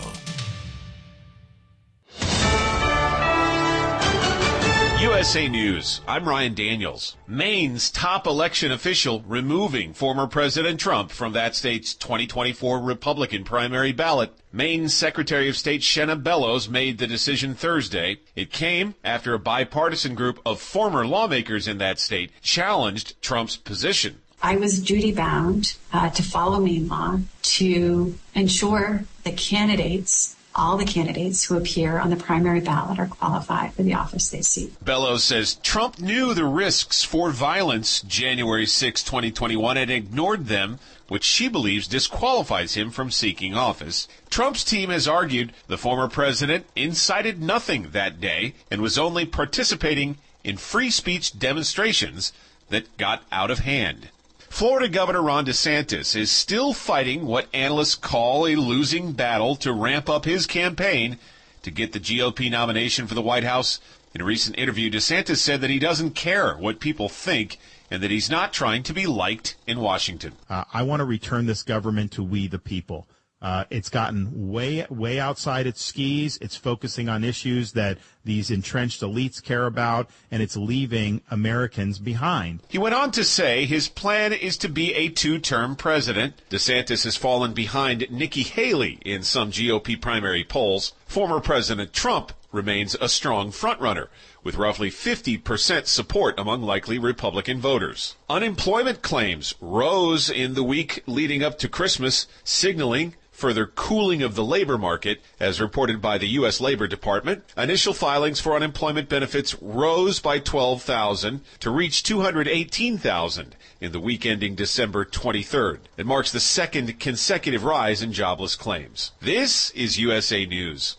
[5.02, 6.00] USA News.
[6.08, 7.18] I'm Ryan Daniels.
[7.28, 14.32] Maine's top election official removing former President Trump from that state's 2024 Republican primary ballot.
[14.54, 18.20] Maine's Secretary of State Shenna Bellows made the decision Thursday.
[18.34, 24.20] It came after a bipartisan group of former lawmakers in that state challenged Trump's position.
[24.42, 30.84] I was duty bound uh, to follow Maine law to ensure the candidates all the
[30.84, 34.72] candidates who appear on the primary ballot are qualified for the office they seek.
[34.84, 41.24] Bellows says Trump knew the risks for violence January 6, 2021, and ignored them, which
[41.24, 44.08] she believes disqualifies him from seeking office.
[44.28, 50.18] Trump's team has argued the former president incited nothing that day and was only participating
[50.42, 52.32] in free speech demonstrations
[52.70, 54.08] that got out of hand.
[54.50, 60.10] Florida Governor Ron DeSantis is still fighting what analysts call a losing battle to ramp
[60.10, 61.16] up his campaign
[61.62, 63.80] to get the GOP nomination for the White House.
[64.12, 67.58] In a recent interview, DeSantis said that he doesn't care what people think
[67.90, 70.32] and that he's not trying to be liked in Washington.
[70.50, 73.06] Uh, I want to return this government to we the people.
[73.42, 76.36] Uh, it's gotten way, way outside its skis.
[76.42, 82.60] It's focusing on issues that these entrenched elites care about, and it's leaving Americans behind.
[82.68, 86.34] He went on to say his plan is to be a two-term president.
[86.50, 90.92] DeSantis has fallen behind Nikki Haley in some GOP primary polls.
[91.06, 94.08] Former President Trump remains a strong frontrunner,
[94.42, 98.16] with roughly 50% support among likely Republican voters.
[98.28, 104.44] Unemployment claims rose in the week leading up to Christmas, signaling further cooling of the
[104.44, 106.60] labor market, as reported by the U.S.
[106.60, 107.42] Labor Department.
[107.56, 114.54] Initial filings for unemployment benefits rose by 12,000 to reach 218,000 in the week ending
[114.54, 115.78] December 23rd.
[115.96, 119.12] It marks the second consecutive rise in jobless claims.
[119.20, 120.98] This is USA News.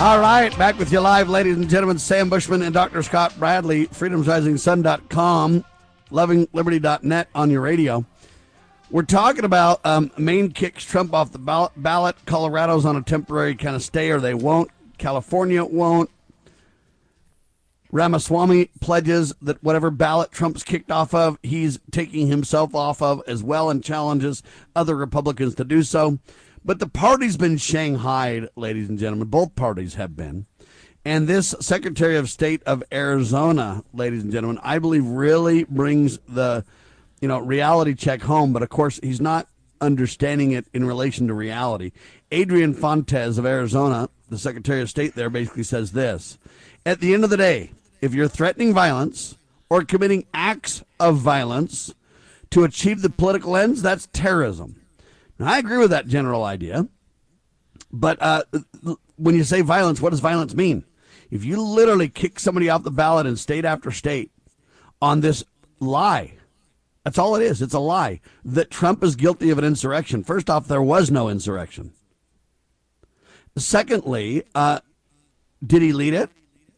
[0.00, 1.98] All right, back with you live, ladies and gentlemen.
[1.98, 3.02] Sam Bushman and Dr.
[3.02, 5.64] Scott Bradley, freedomsrisingsun.com,
[6.12, 8.06] lovingliberty.net on your radio.
[8.92, 12.14] We're talking about um, Maine kicks Trump off the ballot.
[12.26, 14.70] Colorado's on a temporary kind of stay, or they won't.
[14.98, 16.10] California won't.
[17.90, 23.42] Ramaswamy pledges that whatever ballot Trump's kicked off of, he's taking himself off of as
[23.42, 24.44] well and challenges
[24.76, 26.20] other Republicans to do so.
[26.68, 29.28] But the party's been shanghaied, ladies and gentlemen.
[29.28, 30.44] Both parties have been.
[31.02, 36.66] And this Secretary of State of Arizona, ladies and gentlemen, I believe really brings the,
[37.22, 38.52] you know, reality check home.
[38.52, 39.48] But of course, he's not
[39.80, 41.90] understanding it in relation to reality.
[42.30, 46.36] Adrian Fontes of Arizona, the Secretary of State there, basically says this:
[46.84, 49.38] At the end of the day, if you're threatening violence
[49.70, 51.94] or committing acts of violence
[52.50, 54.77] to achieve the political ends, that's terrorism.
[55.40, 56.88] I agree with that general idea.
[57.90, 58.42] But uh,
[59.16, 60.84] when you say violence, what does violence mean?
[61.30, 64.30] If you literally kick somebody off the ballot in state after state
[65.00, 65.44] on this
[65.78, 66.34] lie,
[67.04, 67.62] that's all it is.
[67.62, 70.24] It's a lie that Trump is guilty of an insurrection.
[70.24, 71.92] First off, there was no insurrection.
[73.56, 74.80] Secondly, uh,
[75.64, 76.30] did he lead it?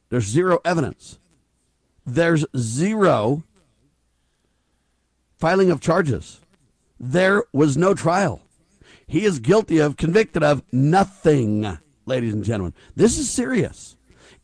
[0.09, 1.19] There's zero evidence.
[2.05, 3.45] There's zero
[5.39, 6.41] filing of charges.
[6.99, 8.43] There was no trial.
[9.11, 12.75] He is guilty of, convicted of nothing, ladies and gentlemen.
[12.95, 13.97] This is serious.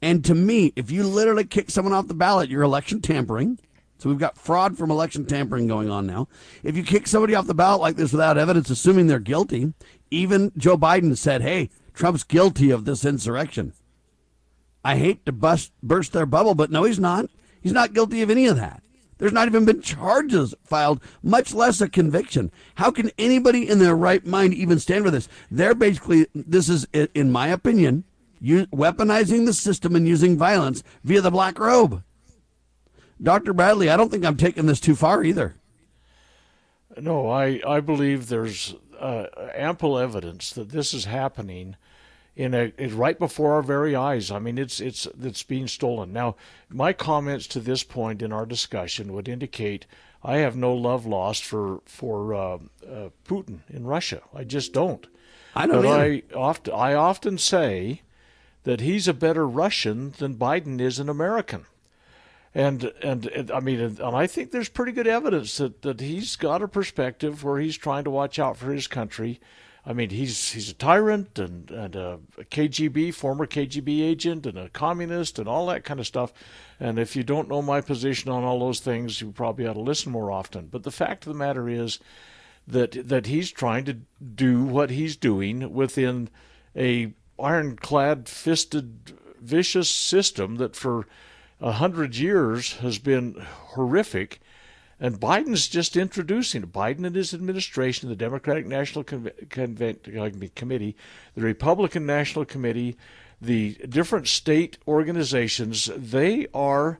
[0.02, 3.60] And to me, if you literally kick someone off the ballot, you're election tampering.
[3.98, 6.26] So we've got fraud from election tampering going on now.
[6.64, 9.72] If you kick somebody off the ballot like this without evidence, assuming they're guilty,
[10.10, 13.72] even Joe Biden said, hey, Trump's guilty of this insurrection.
[14.84, 17.30] I hate to bust, burst their bubble, but no, he's not.
[17.60, 18.82] He's not guilty of any of that.
[19.18, 22.50] There's not even been charges filed, much less a conviction.
[22.74, 25.28] How can anybody in their right mind even stand for this?
[25.50, 28.04] They're basically, this is, in my opinion,
[28.42, 32.02] weaponizing the system and using violence via the black robe.
[33.22, 33.54] Dr.
[33.54, 35.56] Bradley, I don't think I'm taking this too far either.
[36.98, 41.76] No, I, I believe there's uh, ample evidence that this is happening
[42.36, 44.30] in a right before our very eyes.
[44.30, 46.12] I mean, it's it's it's being stolen.
[46.12, 46.36] Now,
[46.68, 49.86] my comments to this point in our discussion would indicate
[50.22, 54.20] I have no love lost for for uh, uh, Putin in Russia.
[54.34, 55.06] I just don't.
[55.54, 55.82] I don't.
[55.82, 58.02] But I often I often say
[58.64, 61.66] that he's a better Russian than Biden is an American.
[62.52, 66.36] And, and, and I mean, and I think there's pretty good evidence that, that he's
[66.36, 69.40] got a perspective where he's trying to watch out for his country
[69.88, 74.68] I mean, he's he's a tyrant and, and a KGB, former KGB agent, and a
[74.70, 76.32] communist, and all that kind of stuff.
[76.80, 79.80] And if you don't know my position on all those things, you probably ought to
[79.80, 80.66] listen more often.
[80.66, 82.00] But the fact of the matter is
[82.66, 83.98] that that he's trying to
[84.34, 86.30] do what he's doing within
[86.74, 91.06] a ironclad, fisted, vicious system that for
[91.60, 93.34] a hundred years has been
[93.68, 94.40] horrific
[94.98, 100.96] and Biden's just introducing Biden and his administration, the Democratic National Conven- Committee,
[101.34, 102.96] the Republican National Committee,
[103.40, 106.98] the different state organizations, they are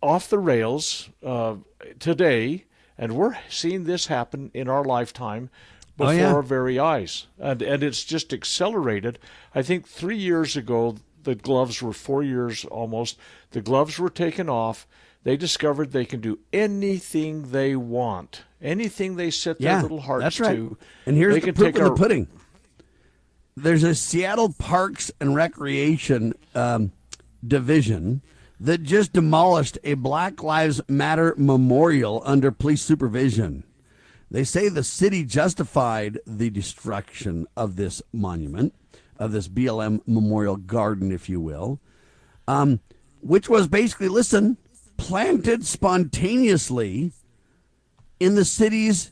[0.00, 1.56] off the rails uh,
[1.98, 2.64] today,
[2.96, 5.50] and we're seeing this happen in our lifetime
[5.96, 6.32] before oh, yeah.
[6.32, 7.26] our very eyes.
[7.38, 9.18] And, and it's just accelerated.
[9.54, 13.18] I think three years ago, the gloves were four years almost,
[13.50, 14.86] the gloves were taken off
[15.24, 20.40] they discovered they can do anything they want, anything they set their little hearts that's
[20.40, 20.56] right.
[20.56, 20.78] to.
[21.06, 22.28] And here's they the proof in the pudding.
[23.56, 26.92] There's a Seattle Parks and Recreation um,
[27.46, 28.22] division
[28.60, 33.64] that just demolished a Black Lives Matter memorial under police supervision.
[34.30, 38.74] They say the city justified the destruction of this monument,
[39.18, 41.80] of this BLM memorial garden, if you will,
[42.46, 42.80] um,
[43.20, 44.58] which was basically listen,
[44.98, 47.12] planted spontaneously
[48.20, 49.10] in the city's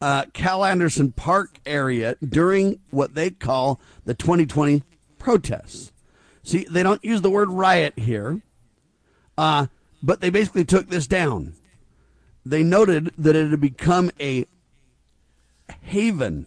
[0.00, 4.84] uh, Cal Anderson Park area during what they call the 2020
[5.18, 5.90] protests.
[6.44, 8.40] See, they don't use the word riot here,
[9.36, 9.66] uh,
[10.02, 11.54] but they basically took this down.
[12.46, 14.46] They noted that it had become a
[15.82, 16.46] haven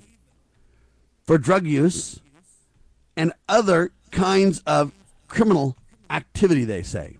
[1.25, 2.19] for drug use
[3.15, 4.91] and other kinds of
[5.27, 5.75] criminal
[6.09, 7.17] activity, they say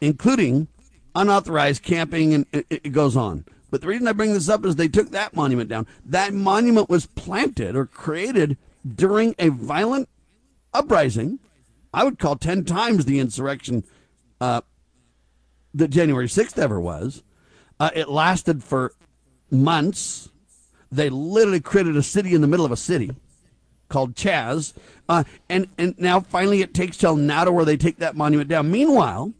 [0.00, 0.68] including
[1.14, 3.44] unauthorized camping, and it, it goes on.
[3.70, 5.86] But the reason I bring this up is they took that monument down.
[6.04, 8.56] That monument was planted or created
[8.86, 10.08] during a violent
[10.72, 11.40] uprising.
[11.92, 13.84] I would call 10 times the insurrection
[14.40, 14.60] uh,
[15.74, 17.22] that January 6th ever was.
[17.80, 18.92] Uh, it lasted for
[19.50, 20.28] months.
[20.92, 23.10] They literally created a city in the middle of a city
[23.88, 24.72] called Chaz.
[25.08, 28.48] Uh, and, and now finally it takes till now to where they take that monument
[28.48, 28.70] down.
[28.70, 29.32] Meanwhile,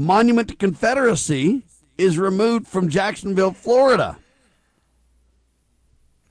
[0.00, 1.62] Monument to Confederacy
[1.98, 4.16] is removed from Jacksonville, Florida.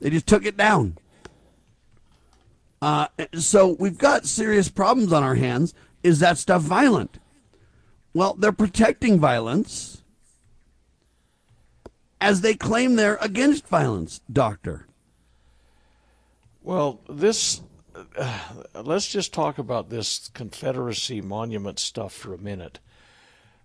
[0.00, 0.98] They just took it down.
[2.82, 5.72] Uh, so we've got serious problems on our hands.
[6.02, 7.20] Is that stuff violent?
[8.12, 10.02] Well, they're protecting violence
[12.20, 14.88] as they claim they're against violence, Doctor.
[16.60, 17.60] Well, this.
[18.16, 18.38] Uh,
[18.82, 22.80] let's just talk about this Confederacy monument stuff for a minute.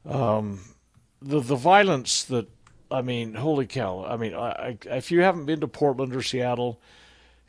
[0.07, 0.59] Um,
[1.21, 2.47] the the violence that
[2.91, 4.05] I mean, holy cow!
[4.07, 6.79] I mean, I, I, if you haven't been to Portland or Seattle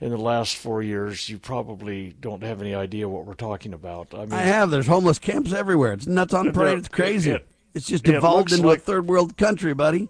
[0.00, 4.14] in the last four years, you probably don't have any idea what we're talking about.
[4.14, 4.70] I mean, I have.
[4.70, 5.92] There's homeless camps everywhere.
[5.92, 6.78] It's nuts on parade.
[6.78, 7.32] It's crazy.
[7.32, 10.08] It, it's just devolved it into like a third world country, buddy.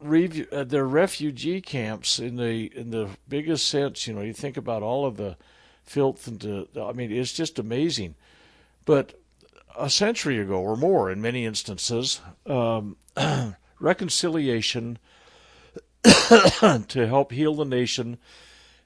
[0.00, 4.06] Re- uh, they're refugee camps in the in the biggest sense.
[4.06, 5.36] You know, you think about all of the
[5.82, 8.14] filth and the, I mean, it's just amazing.
[8.84, 9.19] But
[9.78, 12.96] a century ago or more in many instances, um,
[13.80, 14.98] reconciliation
[16.02, 18.18] to help heal the nation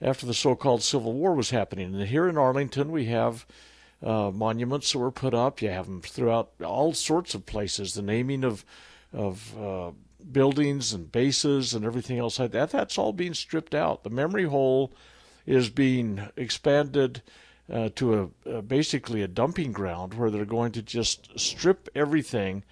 [0.02, 1.94] after the so called Civil War was happening.
[1.94, 3.46] And here in Arlington, we have
[4.02, 5.62] uh, monuments that were put up.
[5.62, 7.94] You have them throughout all sorts of places.
[7.94, 8.64] The naming of,
[9.12, 9.92] of uh,
[10.30, 14.04] buildings and bases and everything else like that, that's all being stripped out.
[14.04, 14.92] The memory hole
[15.46, 17.22] is being expanded
[17.72, 22.62] uh, to a, a, basically a dumping ground where they're going to just strip everything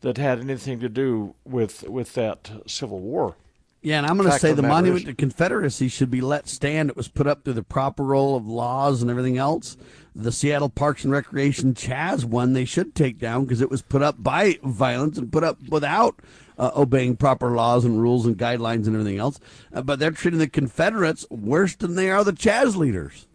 [0.00, 3.36] that had anything to do with with that Civil War.
[3.82, 6.90] Yeah, and I'm going to say the the monument to Confederacy should be let stand.
[6.90, 9.78] It was put up through the proper role of laws and everything else.
[10.14, 14.02] The Seattle Parks and Recreation Chaz one they should take down because it was put
[14.02, 16.20] up by violence and put up without
[16.58, 19.40] uh, obeying proper laws and rules and guidelines and everything else.
[19.72, 23.26] Uh, but they're treating the Confederates worse than they are the Chaz leaders.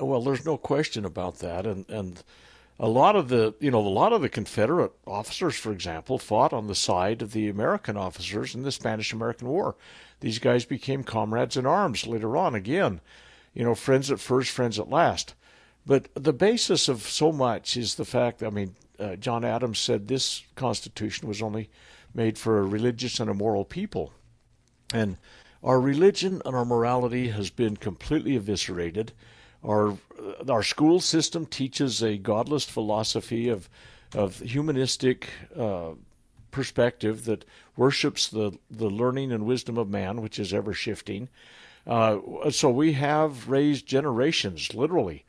[0.00, 2.22] Well, there's no question about that, and and
[2.78, 6.52] a lot of the you know a lot of the Confederate officers, for example, fought
[6.52, 9.76] on the side of the American officers in the Spanish-American War.
[10.20, 12.54] These guys became comrades in arms later on.
[12.54, 13.00] Again,
[13.54, 15.34] you know, friends at first, friends at last.
[15.84, 18.42] But the basis of so much is the fact.
[18.42, 21.70] I mean, uh, John Adams said this Constitution was only
[22.14, 24.12] made for a religious and a moral people.
[24.94, 25.16] And
[25.62, 29.12] our religion and our morality has been completely eviscerated.
[29.64, 29.96] Our
[30.48, 33.68] our school system teaches a godless philosophy of
[34.14, 35.92] of humanistic uh,
[36.50, 37.44] perspective that
[37.76, 41.28] worships the the learning and wisdom of man, which is ever shifting.
[41.86, 42.18] Uh,
[42.50, 45.24] so we have raised generations, literally,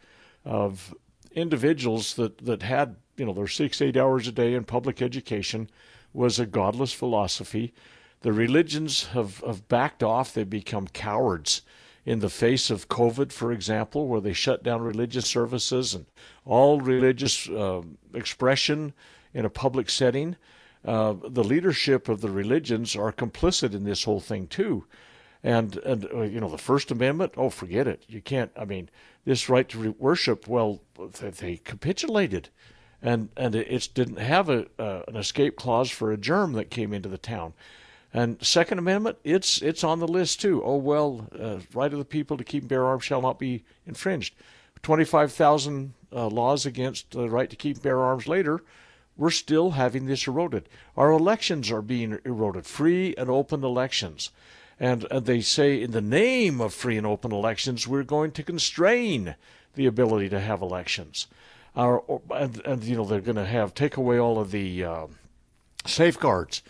[0.45, 0.93] of
[1.31, 5.69] individuals that, that had you know their six eight hours a day in public education
[6.13, 7.73] was a godless philosophy.
[8.21, 11.61] The religions have, have backed off; they've become cowards
[12.05, 16.05] in the face of COVID, for example, where they shut down religious services and
[16.45, 17.81] all religious uh,
[18.13, 18.93] expression
[19.33, 20.35] in a public setting.
[20.85, 24.85] Uh, the leadership of the religions are complicit in this whole thing too.
[25.41, 28.03] And and uh, you know the First Amendment, oh forget it.
[28.07, 28.51] You can't.
[28.57, 28.89] I mean,
[29.25, 30.47] this right to re- worship.
[30.47, 30.81] Well,
[31.19, 32.49] they, they capitulated,
[33.01, 36.93] and and it, didn't have a uh, an escape clause for a germ that came
[36.93, 37.53] into the town.
[38.13, 40.61] And Second Amendment, it's it's on the list too.
[40.63, 43.63] Oh well, uh, right of the people to keep and bear arms shall not be
[43.87, 44.35] infringed.
[44.83, 48.61] Twenty-five thousand uh, laws against the right to keep and bear arms later,
[49.17, 50.69] we're still having this eroded.
[50.95, 54.29] Our elections are being eroded, free and open elections.
[54.79, 58.43] And, and they say, in the name of free and open elections, we're going to
[58.43, 59.35] constrain
[59.75, 61.27] the ability to have elections.
[61.75, 65.07] Our, and, and, you know, they're going to have take away all of the uh,
[65.85, 66.63] safeguards.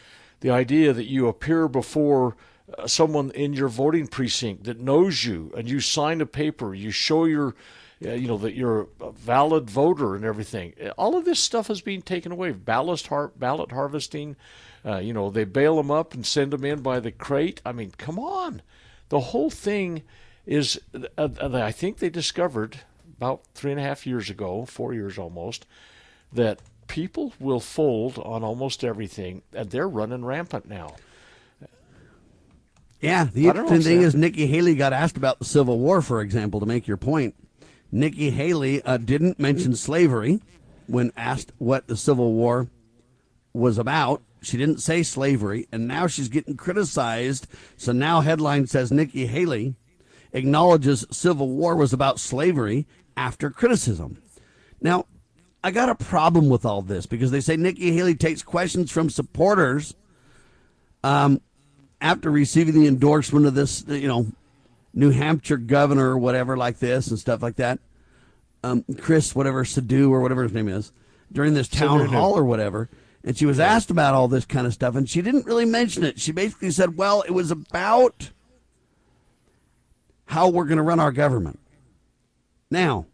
[0.44, 2.36] The idea that you appear before
[2.78, 6.92] uh, someone in your voting precinct that knows you and you sign a paper, you
[6.92, 7.56] show your,
[8.06, 10.74] uh, you know, that you're a valid voter and everything.
[10.98, 12.52] All of this stuff is being taken away.
[12.52, 14.36] Ballot, har- ballot harvesting,
[14.86, 17.62] uh, you know, they bail them up and send them in by the crate.
[17.66, 18.62] I mean, come on.
[19.08, 20.04] The whole thing
[20.46, 20.78] is,
[21.18, 22.82] uh, I think they discovered
[23.16, 25.66] about three and a half years ago, four years almost,
[26.34, 30.96] that people will fold on almost everything, and they're running rampant now.
[33.02, 36.62] Yeah, the interesting thing is Nikki Haley got asked about the Civil War, for example,
[36.62, 37.36] to make your point.
[37.92, 40.42] Nikki Haley uh, didn't mention slavery
[40.88, 42.70] when asked what the Civil War
[43.52, 44.22] was about.
[44.42, 47.48] She didn't say slavery, and now she's getting criticized.
[47.78, 49.76] So now headline says Nikki Haley
[50.32, 54.22] acknowledges Civil War was about slavery after criticism.
[54.82, 55.06] Now,
[55.64, 59.10] I got a problem with all this because they say Nikki Haley takes questions from
[59.10, 59.96] supporters
[61.04, 61.40] um,
[62.02, 64.28] after receiving the endorsement of this, you know,
[64.94, 67.80] New Hampshire governor or whatever like this and stuff like that.
[68.64, 70.92] Um, Chris, whatever, Sadu or whatever his name is,
[71.32, 72.90] during this town hall or whatever.
[73.24, 76.04] And she was asked about all this kind of stuff, and she didn't really mention
[76.04, 76.20] it.
[76.20, 78.32] She basically said, well, it was about
[80.26, 81.60] how we're going to run our government.
[82.70, 83.06] Now,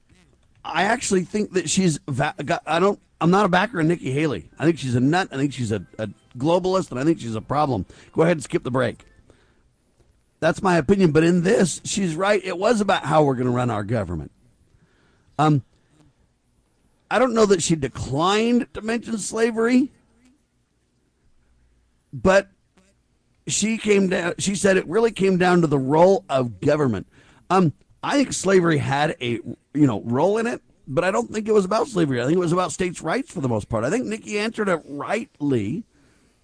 [0.73, 1.99] I actually think that she's.
[2.07, 2.99] Va- got, I don't.
[3.21, 4.49] I'm not a backer of Nikki Haley.
[4.57, 5.29] I think she's a nut.
[5.31, 7.85] I think she's a, a globalist, and I think she's a problem.
[8.13, 9.05] Go ahead and skip the break.
[10.39, 11.11] That's my opinion.
[11.11, 12.43] But in this, she's right.
[12.43, 14.31] It was about how we're going to run our government.
[15.37, 15.63] Um,
[17.11, 19.91] I don't know that she declined to mention slavery,
[22.13, 22.49] but
[23.47, 24.35] she came down.
[24.37, 27.07] She said it really came down to the role of government.
[27.49, 29.39] Um, I think slavery had a
[29.73, 32.21] you know role in it, but I don't think it was about slavery.
[32.21, 33.83] I think it was about states' rights for the most part.
[33.83, 35.83] I think Nikki answered it rightly,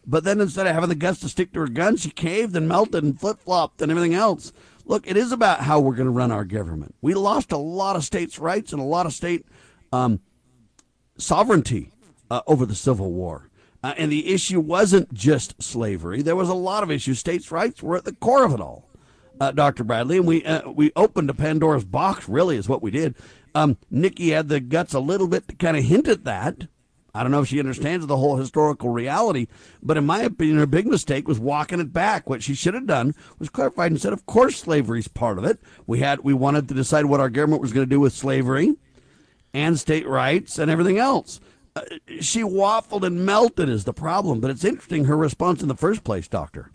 [0.06, 2.68] but then instead of having the guts to stick to her guns, she caved and
[2.68, 4.52] melted and flip flopped and everything else.
[4.88, 6.94] Look, it is about how we're going to run our government.
[7.02, 9.46] We lost a lot of states' rights and a lot of state
[9.92, 10.20] um,
[11.18, 11.92] sovereignty
[12.30, 13.50] uh, over the Civil War.
[13.84, 16.22] Uh, and the issue wasn't just slavery.
[16.22, 17.20] There was a lot of issues.
[17.20, 18.90] States' rights were at the core of it all,
[19.40, 19.84] uh, Dr.
[19.84, 20.18] Bradley.
[20.18, 23.16] And we, uh, we opened a Pandora's box, really, is what we did.
[23.54, 26.68] Um, Nikki had the guts a little bit to kind of hint at that.
[27.14, 29.48] I don't know if she understands the whole historical reality,
[29.82, 32.30] but in my opinion, her big mistake was walking it back.
[32.30, 35.62] What she should have done was clarified and said, "Of course, slavery's part of it.
[35.88, 38.76] We had we wanted to decide what our government was going to do with slavery,
[39.54, 41.40] and state rights and everything else."
[41.74, 41.84] Uh,
[42.20, 46.04] she waffled and melted is the problem, but it's interesting her response in the first
[46.04, 46.70] place, Doctor.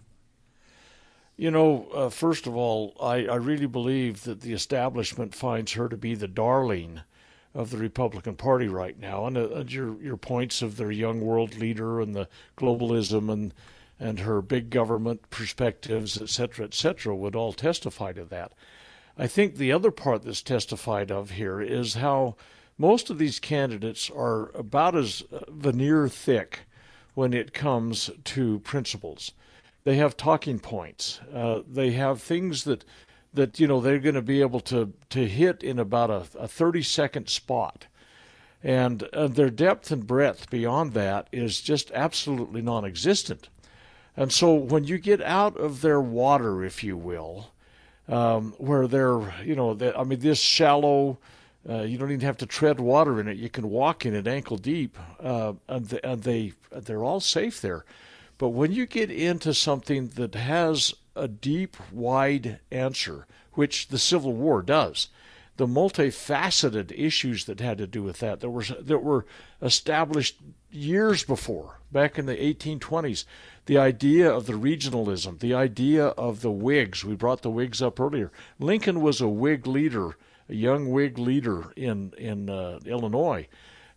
[1.41, 5.89] You know, uh, first of all, I, I really believe that the establishment finds her
[5.89, 7.01] to be the darling
[7.55, 11.57] of the Republican Party right now, and, uh, your your points of their young world
[11.57, 12.29] leader and the
[12.59, 13.55] globalism and
[13.99, 18.53] and her big government perspectives, et cetera, et cetera, would all testify to that.
[19.17, 22.37] I think the other part that's testified of here is how
[22.77, 26.67] most of these candidates are about as veneer thick
[27.15, 29.33] when it comes to principles.
[29.85, 31.21] They have talking points.
[31.33, 32.85] Uh, they have things that
[33.33, 36.49] that you know they're going to be able to to hit in about a, a
[36.49, 37.87] 30 second spot.
[38.63, 43.49] And uh, their depth and breadth beyond that is just absolutely non-existent.
[44.17, 47.53] And so when you get out of their water if you will
[48.11, 51.19] um, where they're you know they, i mean this shallow
[51.69, 54.27] uh, you don't even have to tread water in it you can walk in it
[54.27, 57.85] ankle deep uh, and, and they they're all safe there
[58.41, 64.33] but when you get into something that has a deep, wide answer, which the Civil
[64.33, 65.09] War does.
[65.59, 69.27] The multifaceted issues that had to do with that that were that were
[69.61, 70.39] established
[70.71, 73.27] years before, back in the 1820s,
[73.67, 77.05] the idea of the regionalism, the idea of the Whigs.
[77.05, 78.33] We brought the Whigs up earlier.
[78.59, 80.17] Lincoln was a Whig leader,
[80.49, 83.47] a young Whig leader in in uh, Illinois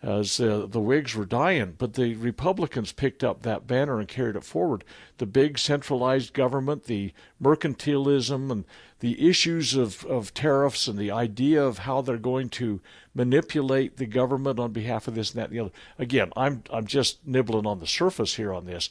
[0.04, 4.36] as uh, the Whigs were dying, but the Republicans picked up that banner and carried
[4.36, 4.84] it forward.
[5.18, 8.66] The big centralized government, the mercantilism, and
[8.99, 12.82] the issues of, of tariffs, and the idea of how they're going to
[13.16, 15.74] manipulate the government on behalf of this and that and the other.
[15.97, 18.89] Again, I'm I'm just nibbling on the surface here on this,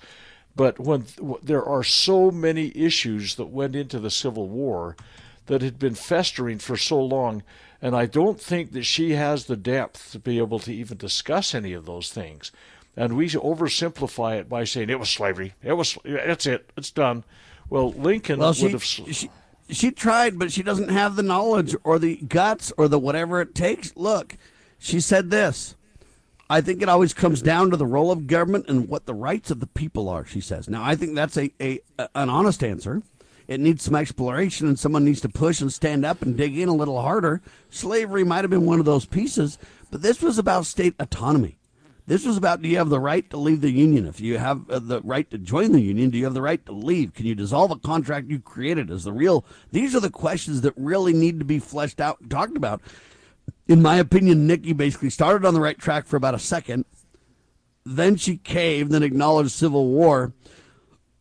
[0.57, 1.05] but when
[1.43, 4.97] there are so many issues that went into the Civil War
[5.47, 7.43] that had been festering for so long
[7.83, 11.53] and I don't think that she has the depth to be able to even discuss
[11.53, 12.53] any of those things.
[12.97, 15.55] And we oversimplify it by saying it was slavery.
[15.63, 15.99] It was.
[16.05, 16.71] That's it.
[16.77, 17.25] It's done.
[17.69, 18.85] Well, Lincoln well, would have.
[18.85, 19.31] She,
[19.69, 23.55] she tried, but she doesn't have the knowledge or the guts or the whatever it
[23.55, 23.97] takes.
[23.97, 24.37] Look,
[24.79, 25.75] she said this.
[26.51, 29.51] I think it always comes down to the role of government and what the rights
[29.51, 30.69] of the people are, she says.
[30.69, 31.81] Now, I think that's a, a
[32.15, 33.03] an honest answer.
[33.49, 36.69] It needs some exploration, and someone needs to push and stand up and dig in
[36.69, 37.43] a little harder.
[37.71, 39.59] Slavery might have been one of those pieces,
[39.91, 41.59] but this was about state autonomy.
[42.07, 44.07] This was about do you have the right to leave the union?
[44.07, 46.65] If you have uh, the right to join the union, do you have the right
[46.67, 47.15] to leave?
[47.15, 48.91] Can you dissolve a contract you created?
[48.91, 52.31] Is the real, these are the questions that really need to be fleshed out and
[52.31, 52.81] talked about.
[53.69, 56.85] In my opinion, Nikki basically started on the right track for about a second.
[57.85, 60.33] Then she caved and acknowledged civil war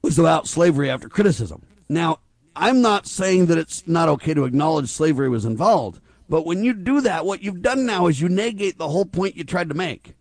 [0.01, 1.63] was about slavery after criticism.
[1.92, 2.20] Now,
[2.56, 6.74] I'm not saying that it's not okay to acknowledge slavery was involved, but when you
[6.74, 9.76] do that, what you've done now is you negate the whole point you tried to
[9.76, 10.14] make.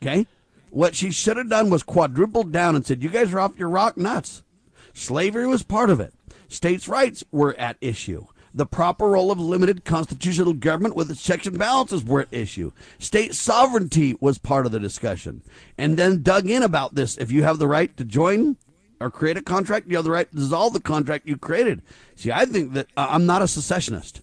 [0.00, 0.26] Okay?
[0.70, 3.68] What she should have done was quadrupled down and said, You guys are off your
[3.68, 4.42] rock nuts.
[4.94, 6.14] Slavery was part of it.
[6.48, 8.24] States' rights were at issue.
[8.54, 12.72] The proper role of limited constitutional government with its checks and balances were at issue.
[12.98, 15.42] State sovereignty was part of the discussion.
[15.76, 17.18] And then dug in about this.
[17.18, 18.56] If you have the right to join
[19.00, 21.82] or create a contract, you have the right to dissolve the contract you created.
[22.16, 24.20] See, I think that uh, I'm not a secessionist.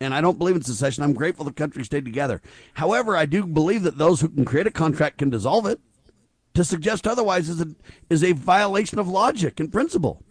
[0.00, 1.04] And I don't believe in secession.
[1.04, 2.42] I'm grateful the country stayed together.
[2.74, 5.80] However, I do believe that those who can create a contract can dissolve it.
[6.54, 7.68] To suggest otherwise is a,
[8.10, 10.22] is a violation of logic and principle.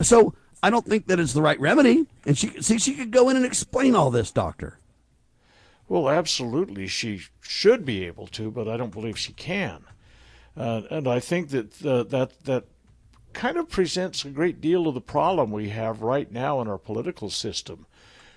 [0.00, 2.06] So I don't think that it's the right remedy.
[2.26, 4.78] And she see she could go in and explain all this, doctor.
[5.88, 9.84] Well, absolutely, she should be able to, but I don't believe she can.
[10.56, 12.64] Uh, and I think that uh, that that
[13.32, 16.78] kind of presents a great deal of the problem we have right now in our
[16.78, 17.86] political system.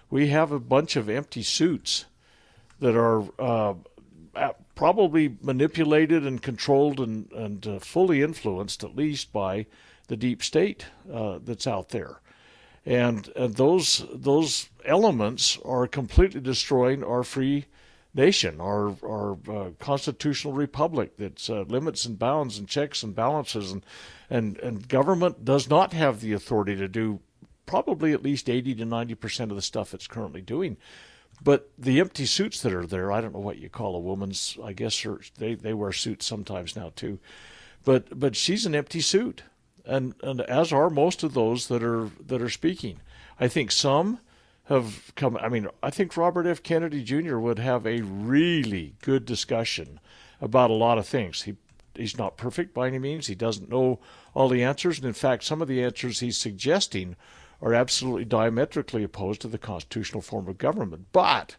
[0.09, 2.05] We have a bunch of empty suits
[2.80, 3.74] that are uh,
[4.76, 9.66] probably manipulated and controlled and, and uh, fully influenced, at least, by
[10.07, 12.20] the deep state uh, that's out there.
[12.86, 17.66] And, and those those elements are completely destroying our free
[18.14, 23.72] nation, our our uh, constitutional republic that uh, limits and bounds and checks and balances,
[23.72, 23.86] and
[24.30, 27.20] and and government does not have the authority to do
[27.66, 30.78] probably at least eighty to ninety percent of the stuff it's currently doing.
[31.43, 34.57] But the empty suits that are there, I don't know what you call a woman's.
[34.64, 37.20] I guess her, they they wear suits sometimes now too,
[37.84, 39.43] but but she's an empty suit,
[39.86, 42.99] and and as are most of those that are that are speaking.
[43.39, 44.20] I think some
[44.66, 45.38] have come.
[45.38, 46.64] I mean, I think Robert F.
[46.64, 47.38] Kennedy Jr.
[47.38, 49.99] would have a really good discussion
[50.39, 51.43] about a lot of things.
[51.43, 51.55] He
[51.95, 53.28] he's not perfect by any means.
[53.28, 53.99] He doesn't know
[54.34, 57.16] all the answers, and in fact, some of the answers he's suggesting
[57.61, 61.07] are absolutely diametrically opposed to the constitutional form of government.
[61.11, 61.55] But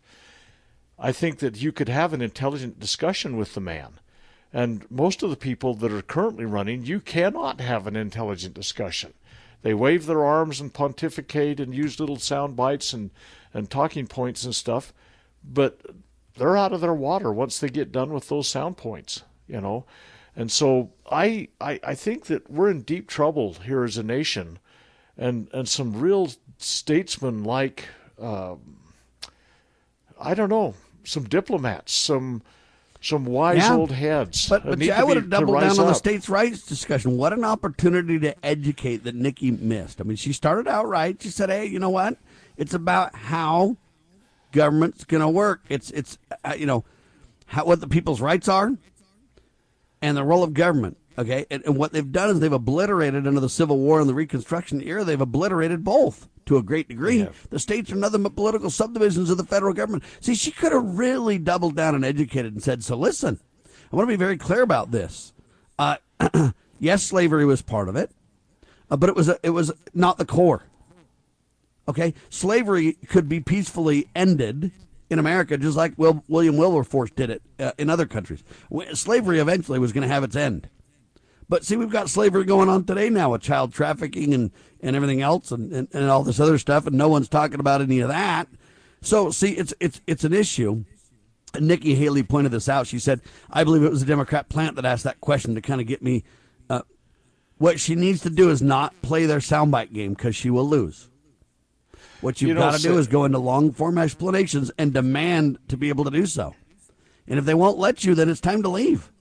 [0.99, 4.01] I think that you could have an intelligent discussion with the man.
[4.53, 9.15] And most of the people that are currently running, you cannot have an intelligent discussion.
[9.65, 13.11] They wave their arms and pontificate and use little sound bites and,
[13.55, 14.93] and talking points and stuff,
[15.43, 15.81] but
[16.37, 19.87] they're out of their water once they get done with those sound points, you know.
[20.37, 24.59] And so I, I, I think that we're in deep trouble here as a nation,
[25.17, 27.89] and and some real statesmen like
[28.21, 28.57] uh,
[30.21, 32.43] I don't know some diplomats, some
[33.09, 33.77] some wise Yeah.
[33.77, 34.49] old heads.
[34.49, 37.17] But, but I would have doubled down on the states' rights discussion.
[37.17, 40.01] What an opportunity to educate that Nikki missed.
[40.01, 41.21] I mean, she started out right.
[41.21, 42.17] She said, "Hey, you know what?
[42.57, 43.77] It's about how
[44.53, 45.63] government's going to work.
[45.69, 46.85] It's it's uh, you know
[47.47, 48.73] how what the people's rights are
[50.01, 53.41] and the role of government." Okay, and, and what they've done is they've obliterated under
[53.41, 55.05] the Civil War and the Reconstruction era.
[55.05, 57.21] They've obliterated both to a great degree.
[57.21, 57.29] Yeah.
[57.51, 60.03] The states are nothing but political subdivisions of the federal government.
[60.21, 63.39] See, she could have really doubled down and educated and said, "So listen,
[63.93, 65.33] I want to be very clear about this.
[65.79, 65.97] Uh,
[66.81, 68.11] yes, slavery was part of it,
[68.91, 70.65] uh, but it was a, it was not the core.
[71.87, 74.73] Okay, slavery could be peacefully ended
[75.11, 78.43] in America, just like Will, William Wilberforce did it uh, in other countries.
[78.71, 80.69] W- Slavery eventually was going to have its end.
[81.49, 85.21] But see, we've got slavery going on today now with child trafficking and, and everything
[85.21, 88.09] else and, and, and all this other stuff, and no one's talking about any of
[88.09, 88.49] that.
[89.03, 90.85] So, see, it's it's it's an issue.
[91.53, 92.87] And Nikki Haley pointed this out.
[92.87, 93.21] She said,
[93.51, 96.03] "I believe it was a Democrat plant that asked that question to kind of get
[96.03, 96.25] me."
[96.71, 96.83] Uh,
[97.59, 101.11] what she needs to do is not play their soundbite game because she will lose.
[102.23, 105.77] What you've You got to do is go into long form explanations and demand to
[105.77, 106.55] be able to do so.
[107.29, 109.13] And if they won't let you, then it's time to leave.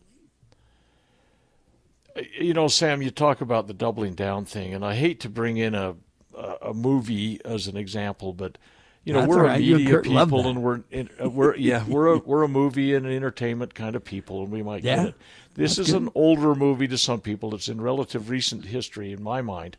[2.39, 5.57] You know, Sam, you talk about the doubling down thing, and I hate to bring
[5.57, 5.95] in a
[6.61, 8.57] a, movie as an example, but
[9.03, 9.59] you know, That's we're right.
[9.59, 13.11] Media people, and we're in, uh, we're yeah, we're a, we're a movie and an
[13.11, 14.95] entertainment kind of people, and we might Yeah.
[14.95, 15.15] get it.
[15.55, 16.03] This That's is good.
[16.03, 17.53] an older movie to some people.
[17.53, 19.77] It's in relative recent history in my mind,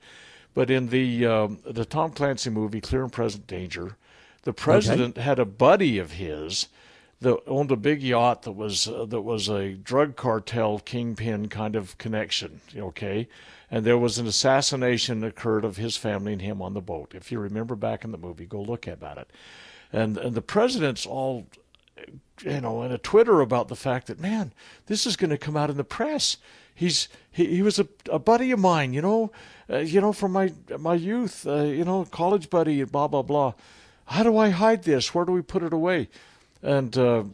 [0.52, 3.96] but in the um, the Tom Clancy movie, Clear and Present Danger,
[4.42, 6.68] the president had a buddy of his
[7.20, 11.76] that owned a big yacht that was uh, that was a drug cartel kingpin kind
[11.76, 12.60] of connection.
[12.76, 13.28] Okay,
[13.70, 17.14] and there was an assassination occurred of his family and him on the boat.
[17.14, 19.30] If you remember back in the movie, go look about it.
[19.92, 21.46] And and the president's all
[22.42, 24.52] you know, in a Twitter about the fact that man,
[24.86, 26.36] this is going to come out in the press.
[26.74, 29.30] He's he, he was a, a buddy of mine, you know,
[29.70, 33.54] uh, you know, from my my youth, uh, you know, college buddy, blah blah blah.
[34.06, 35.14] How do I hide this?
[35.14, 36.08] Where do we put it away?
[36.64, 37.24] And uh,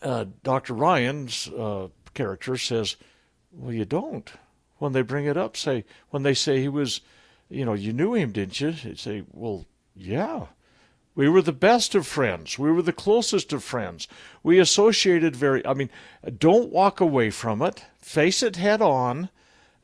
[0.00, 0.72] uh, Dr.
[0.72, 2.96] Ryan's uh, character says,
[3.52, 4.32] "Well, you don't."
[4.78, 7.02] When they bring it up, say when they say he was,
[7.50, 8.72] you know, you knew him, didn't you?
[8.72, 10.46] They say, "Well, yeah."
[11.14, 12.58] We were the best of friends.
[12.58, 14.08] We were the closest of friends.
[14.42, 15.64] We associated very.
[15.66, 15.90] I mean,
[16.38, 17.84] don't walk away from it.
[17.98, 19.28] Face it head on,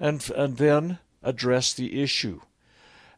[0.00, 2.40] and and then address the issue.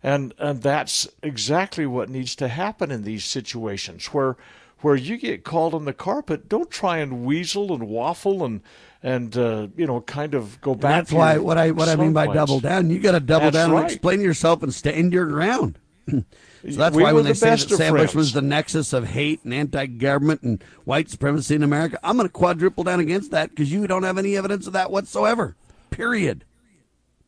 [0.03, 4.37] And and that's exactly what needs to happen in these situations where
[4.83, 6.49] where you get called on the carpet.
[6.49, 8.61] Don't try and weasel and waffle and
[9.03, 10.91] and uh, you know kind of go And back.
[10.91, 12.35] that's why what I what I mean by soundbites.
[12.35, 12.91] double down.
[12.91, 13.83] You got to double That's down right.
[13.83, 15.79] and explain yourself and stand your ground.
[16.11, 16.23] so
[16.63, 19.41] that's We why when they the say that Sam Bush was the nexus of hate
[19.45, 23.71] and anti-government and white supremacy in America, I'm going to quadruple down against that because
[23.73, 25.57] you don't have any evidence of that whatsoever.
[25.91, 26.45] Period.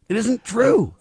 [0.09, 0.95] It isn't true.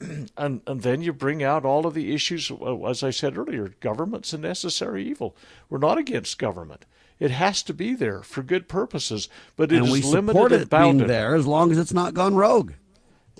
[0.36, 3.74] and and then you bring out all of the issues uh, as I said earlier
[3.80, 5.36] government's a necessary evil
[5.68, 6.86] we're not against government
[7.18, 10.58] it has to be there for good purposes but it and is limited and it
[10.58, 12.72] being bounded there as long as it's not gone rogue.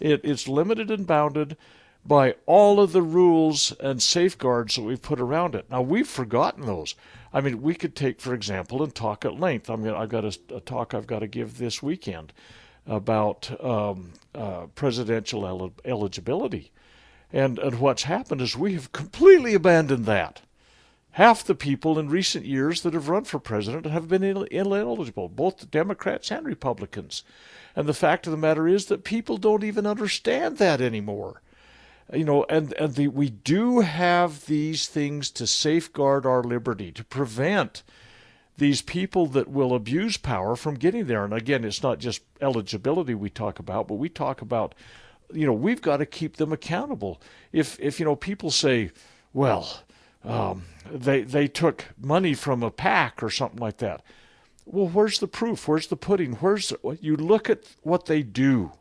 [0.00, 1.56] it, it's limited and bounded
[2.04, 5.70] by all of the rules and safeguards that we've put around it.
[5.70, 6.94] Now we've forgotten those.
[7.32, 9.68] I mean, we could take, for example, and talk at length.
[9.68, 12.32] I'm gonna, I've got a, a talk I've got to give this weekend
[12.86, 16.70] about um, uh, presidential el- eligibility,
[17.32, 20.42] and and what's happened is we have completely abandoned that.
[21.12, 25.28] Half the people in recent years that have run for president have been ill- ineligible,
[25.28, 27.24] both Democrats and Republicans.
[27.74, 31.42] And the fact of the matter is that people don't even understand that anymore.
[32.12, 37.04] You know, and, and the, we do have these things to safeguard our liberty, to
[37.04, 37.82] prevent
[38.60, 41.24] these people that will abuse power from getting there.
[41.24, 44.74] And again, it's not just eligibility we talk about, but we talk about,
[45.32, 47.22] you know, we've got to keep them accountable.
[47.52, 48.90] If if you know people say,
[49.32, 49.80] well,
[50.22, 54.02] um, they they took money from a PAC or something like that.
[54.66, 55.66] Well, where's the proof?
[55.66, 56.34] Where's the pudding?
[56.34, 58.72] Where's the, you look at what they do,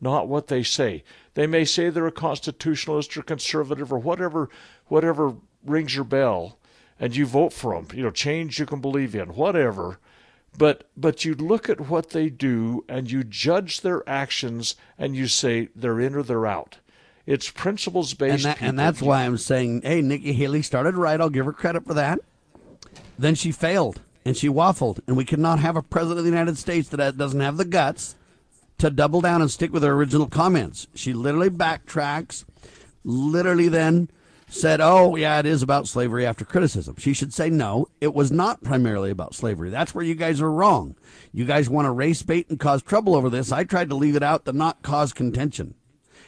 [0.00, 1.02] not what they say.
[1.34, 4.48] They may say they're a constitutionalist or conservative or whatever
[4.86, 6.56] whatever rings your bell
[6.98, 7.88] and you vote for them.
[7.96, 9.98] You know, change you can believe in, whatever.
[10.56, 15.26] But but you look at what they do and you judge their actions and you
[15.26, 16.78] say they're in or they're out.
[17.26, 18.44] It's principles based.
[18.44, 21.20] And, that, and that's why I'm saying, hey, Nikki Haley started right.
[21.20, 22.20] I'll give her credit for that.
[23.18, 26.56] Then she failed and she waffled, and we cannot have a president of the United
[26.56, 28.14] States that doesn't have the guts
[28.78, 30.86] to double down and stick with her original comments.
[30.94, 32.44] She literally backtracks,
[33.04, 34.08] literally then
[34.54, 36.96] said, Oh, yeah, it is about slavery after criticism.
[36.98, 39.70] She should say, No, it was not primarily about slavery.
[39.70, 40.96] That's where you guys are wrong.
[41.32, 43.52] You guys want to race bait and cause trouble over this.
[43.52, 45.74] I tried to leave it out to not cause contention.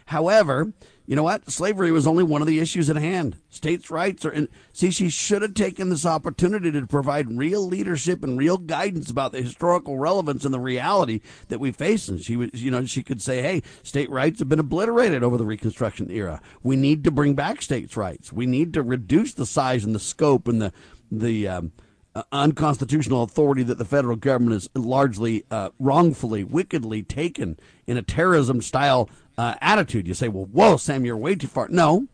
[0.07, 0.73] However,
[1.07, 1.49] you know what?
[1.51, 3.37] Slavery was only one of the issues at hand.
[3.49, 4.49] States' rights are in.
[4.73, 9.31] See, she should have taken this opportunity to provide real leadership and real guidance about
[9.31, 12.09] the historical relevance and the reality that we face.
[12.09, 15.37] And she was, you know, she could say, hey, state rights have been obliterated over
[15.37, 16.41] the Reconstruction era.
[16.65, 18.33] We need to bring back states' rights.
[18.33, 20.73] We need to reduce the size and the scope and the,
[21.11, 21.73] the, um,
[22.17, 28.03] uh, unconstitutional authority that the federal government has largely uh, wrongfully, wickedly taken in a
[28.03, 30.07] terrorism style uh, attitude.
[30.07, 31.69] You say, well, whoa, Sam, you're way too far.
[31.69, 32.07] No,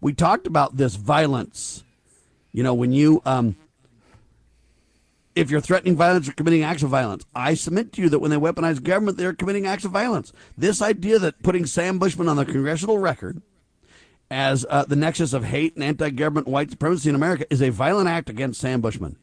[0.00, 1.84] we talked about this violence.
[2.52, 3.56] You know, when you, um,
[5.34, 8.30] if you're threatening violence or committing acts of violence, I submit to you that when
[8.30, 10.32] they weaponize government, they're committing acts of violence.
[10.56, 13.42] This idea that putting Sam Bushman on the congressional record
[14.30, 18.08] as uh, the nexus of hate and anti-government white supremacy in America is a violent
[18.08, 19.16] act against Sam Bushman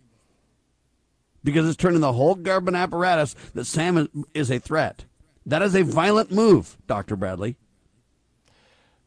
[1.44, 5.06] because it's turning the whole government apparatus that Sam is a threat.
[5.46, 7.16] That is a violent move, Dr.
[7.16, 7.56] Bradley.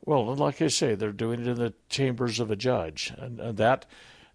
[0.05, 3.13] Well, like I say, they're doing it in the chambers of a judge.
[3.17, 3.87] And, and that,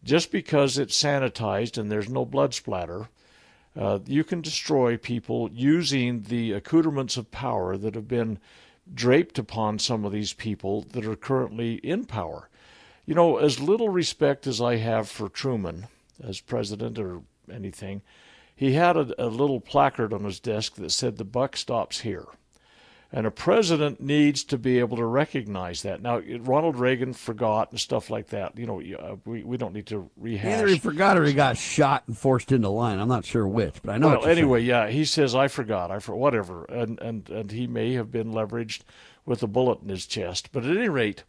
[0.04, 3.10] just because it's sanitized and there's no blood splatter,
[3.78, 8.39] uh, you can destroy people using the accoutrements of power that have been
[8.91, 12.50] draped upon some of these people that are currently in power.
[13.06, 15.88] You know, as little respect as I have for Truman
[16.24, 17.22] as president or
[17.52, 18.02] anything,
[18.60, 22.26] he had a, a little placard on his desk that said, The buck stops here.
[23.10, 26.01] And a president needs to be able to recognize that.
[26.01, 28.57] Now, Ronald Reagan forgot and stuff like that.
[28.57, 30.60] You know, uh, we, we don't need to rehash.
[30.60, 32.99] Either he forgot or he got shot and forced into line.
[32.99, 34.10] I'm not sure which, but I know.
[34.10, 34.70] Well, anyway, saying.
[34.70, 35.89] yeah, he says I forgot.
[35.89, 38.82] I for whatever, and and and he may have been leveraged
[39.26, 40.51] with a bullet in his chest.
[40.51, 41.24] But at any rate,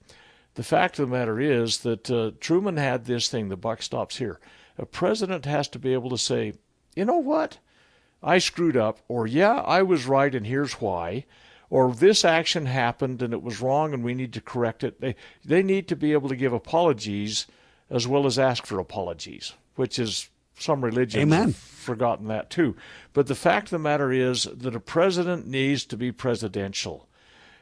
[0.56, 4.18] the fact of the matter is that uh, Truman had this thing: the buck stops
[4.18, 4.40] here.
[4.76, 6.54] A president has to be able to say,
[6.94, 7.58] you know what?
[8.22, 11.24] I screwed up, or yeah, I was right and here's why,
[11.70, 15.00] or this action happened and it was wrong and we need to correct it.
[15.00, 15.14] They,
[15.44, 17.46] they need to be able to give apologies
[17.88, 20.28] as well as ask for apologies, which is
[20.58, 21.48] some religions Amen.
[21.48, 22.76] have forgotten that too.
[23.12, 27.08] But the fact of the matter is that a president needs to be presidential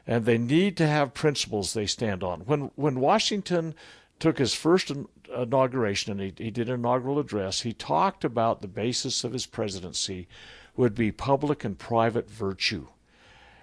[0.06, 2.40] and they need to have principles they stand on.
[2.40, 3.74] When when Washington
[4.18, 4.92] took his first
[5.34, 9.46] inauguration and he, he did an inaugural address, he talked about the basis of his
[9.46, 10.28] presidency
[10.76, 12.86] would be public and private virtue.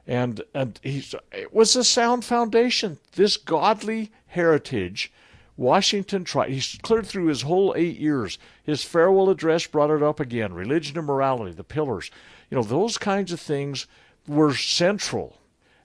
[0.08, 3.00] And, and he, it was a sound foundation.
[3.14, 5.12] This godly heritage,
[5.58, 8.38] Washington tried, he cleared through his whole eight years.
[8.64, 12.12] His farewell address brought it up again religion and morality, the pillars.
[12.50, 13.88] You know, those kinds of things
[14.28, 15.38] were central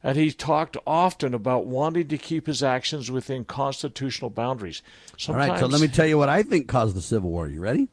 [0.03, 4.83] and he talked often about wanting to keep his actions within constitutional boundaries.
[5.19, 7.49] Sometimes, All right, so let me tell you what I think caused the Civil War.
[7.49, 7.89] You ready?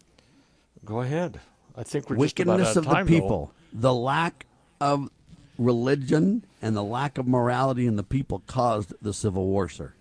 [0.85, 1.41] Go ahead.
[1.75, 3.79] I think we're wickedness of, of time, the people, though.
[3.81, 4.45] the lack
[4.79, 5.09] of
[5.57, 9.93] religion, and the lack of morality in the people caused the Civil War, sir.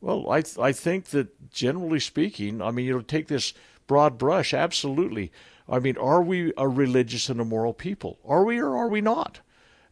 [0.00, 3.54] Well, I th- I think that generally speaking, I mean, you know, take this
[3.86, 5.30] broad brush, absolutely.
[5.68, 8.18] I mean, are we a religious and a moral people?
[8.26, 9.40] Are we or are we not?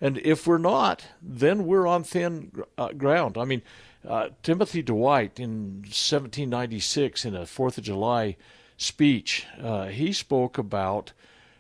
[0.01, 3.37] And if we're not, then we're on thin uh, ground.
[3.37, 3.63] I mean,
[4.07, 8.37] uh, Timothy Dwight in 1796 in a Fourth of July
[8.79, 11.13] speech, uh, he spoke about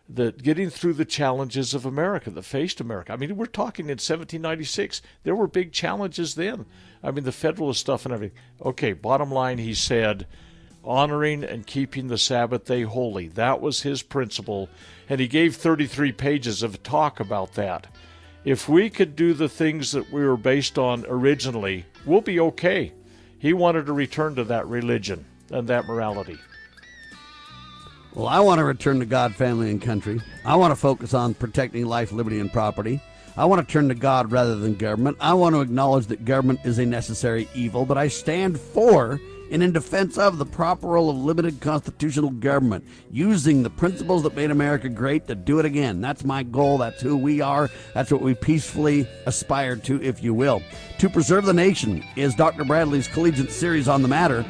[0.08, 3.12] the getting through the challenges of America that faced America.
[3.12, 5.02] I mean, we're talking in 1796.
[5.22, 6.64] There were big challenges then.
[7.02, 8.36] I mean, the Federalist stuff and everything.
[8.62, 10.26] Okay, bottom line, he said,
[10.82, 13.28] honoring and keeping the Sabbath day holy.
[13.28, 14.68] That was his principle,
[15.08, 17.86] and he gave 33 pages of talk about that
[18.44, 22.92] if we could do the things that we were based on originally, we'll be okay.
[23.38, 26.38] He wanted to return to that religion and that morality.
[28.14, 30.20] Well, I want to return to God, family, and country.
[30.44, 33.00] I want to focus on protecting life, liberty, and property.
[33.36, 35.16] I want to turn to God rather than government.
[35.20, 39.20] I want to acknowledge that government is a necessary evil, but I stand for
[39.50, 44.36] and in defense of the proper role of limited constitutional government, using the principles that
[44.36, 46.00] made America great to do it again.
[46.00, 46.78] That's my goal.
[46.78, 47.68] That's who we are.
[47.94, 50.62] That's what we peacefully aspire to, if you will.
[50.98, 52.64] To Preserve the Nation is Dr.
[52.64, 54.44] Bradley's collegiate series on the matter.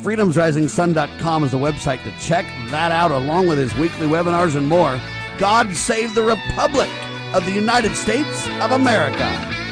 [0.00, 5.00] FreedomsRisingSun.com is the website to check that out, along with his weekly webinars and more.
[5.38, 6.90] God save the Republic
[7.34, 9.65] of the United States of America.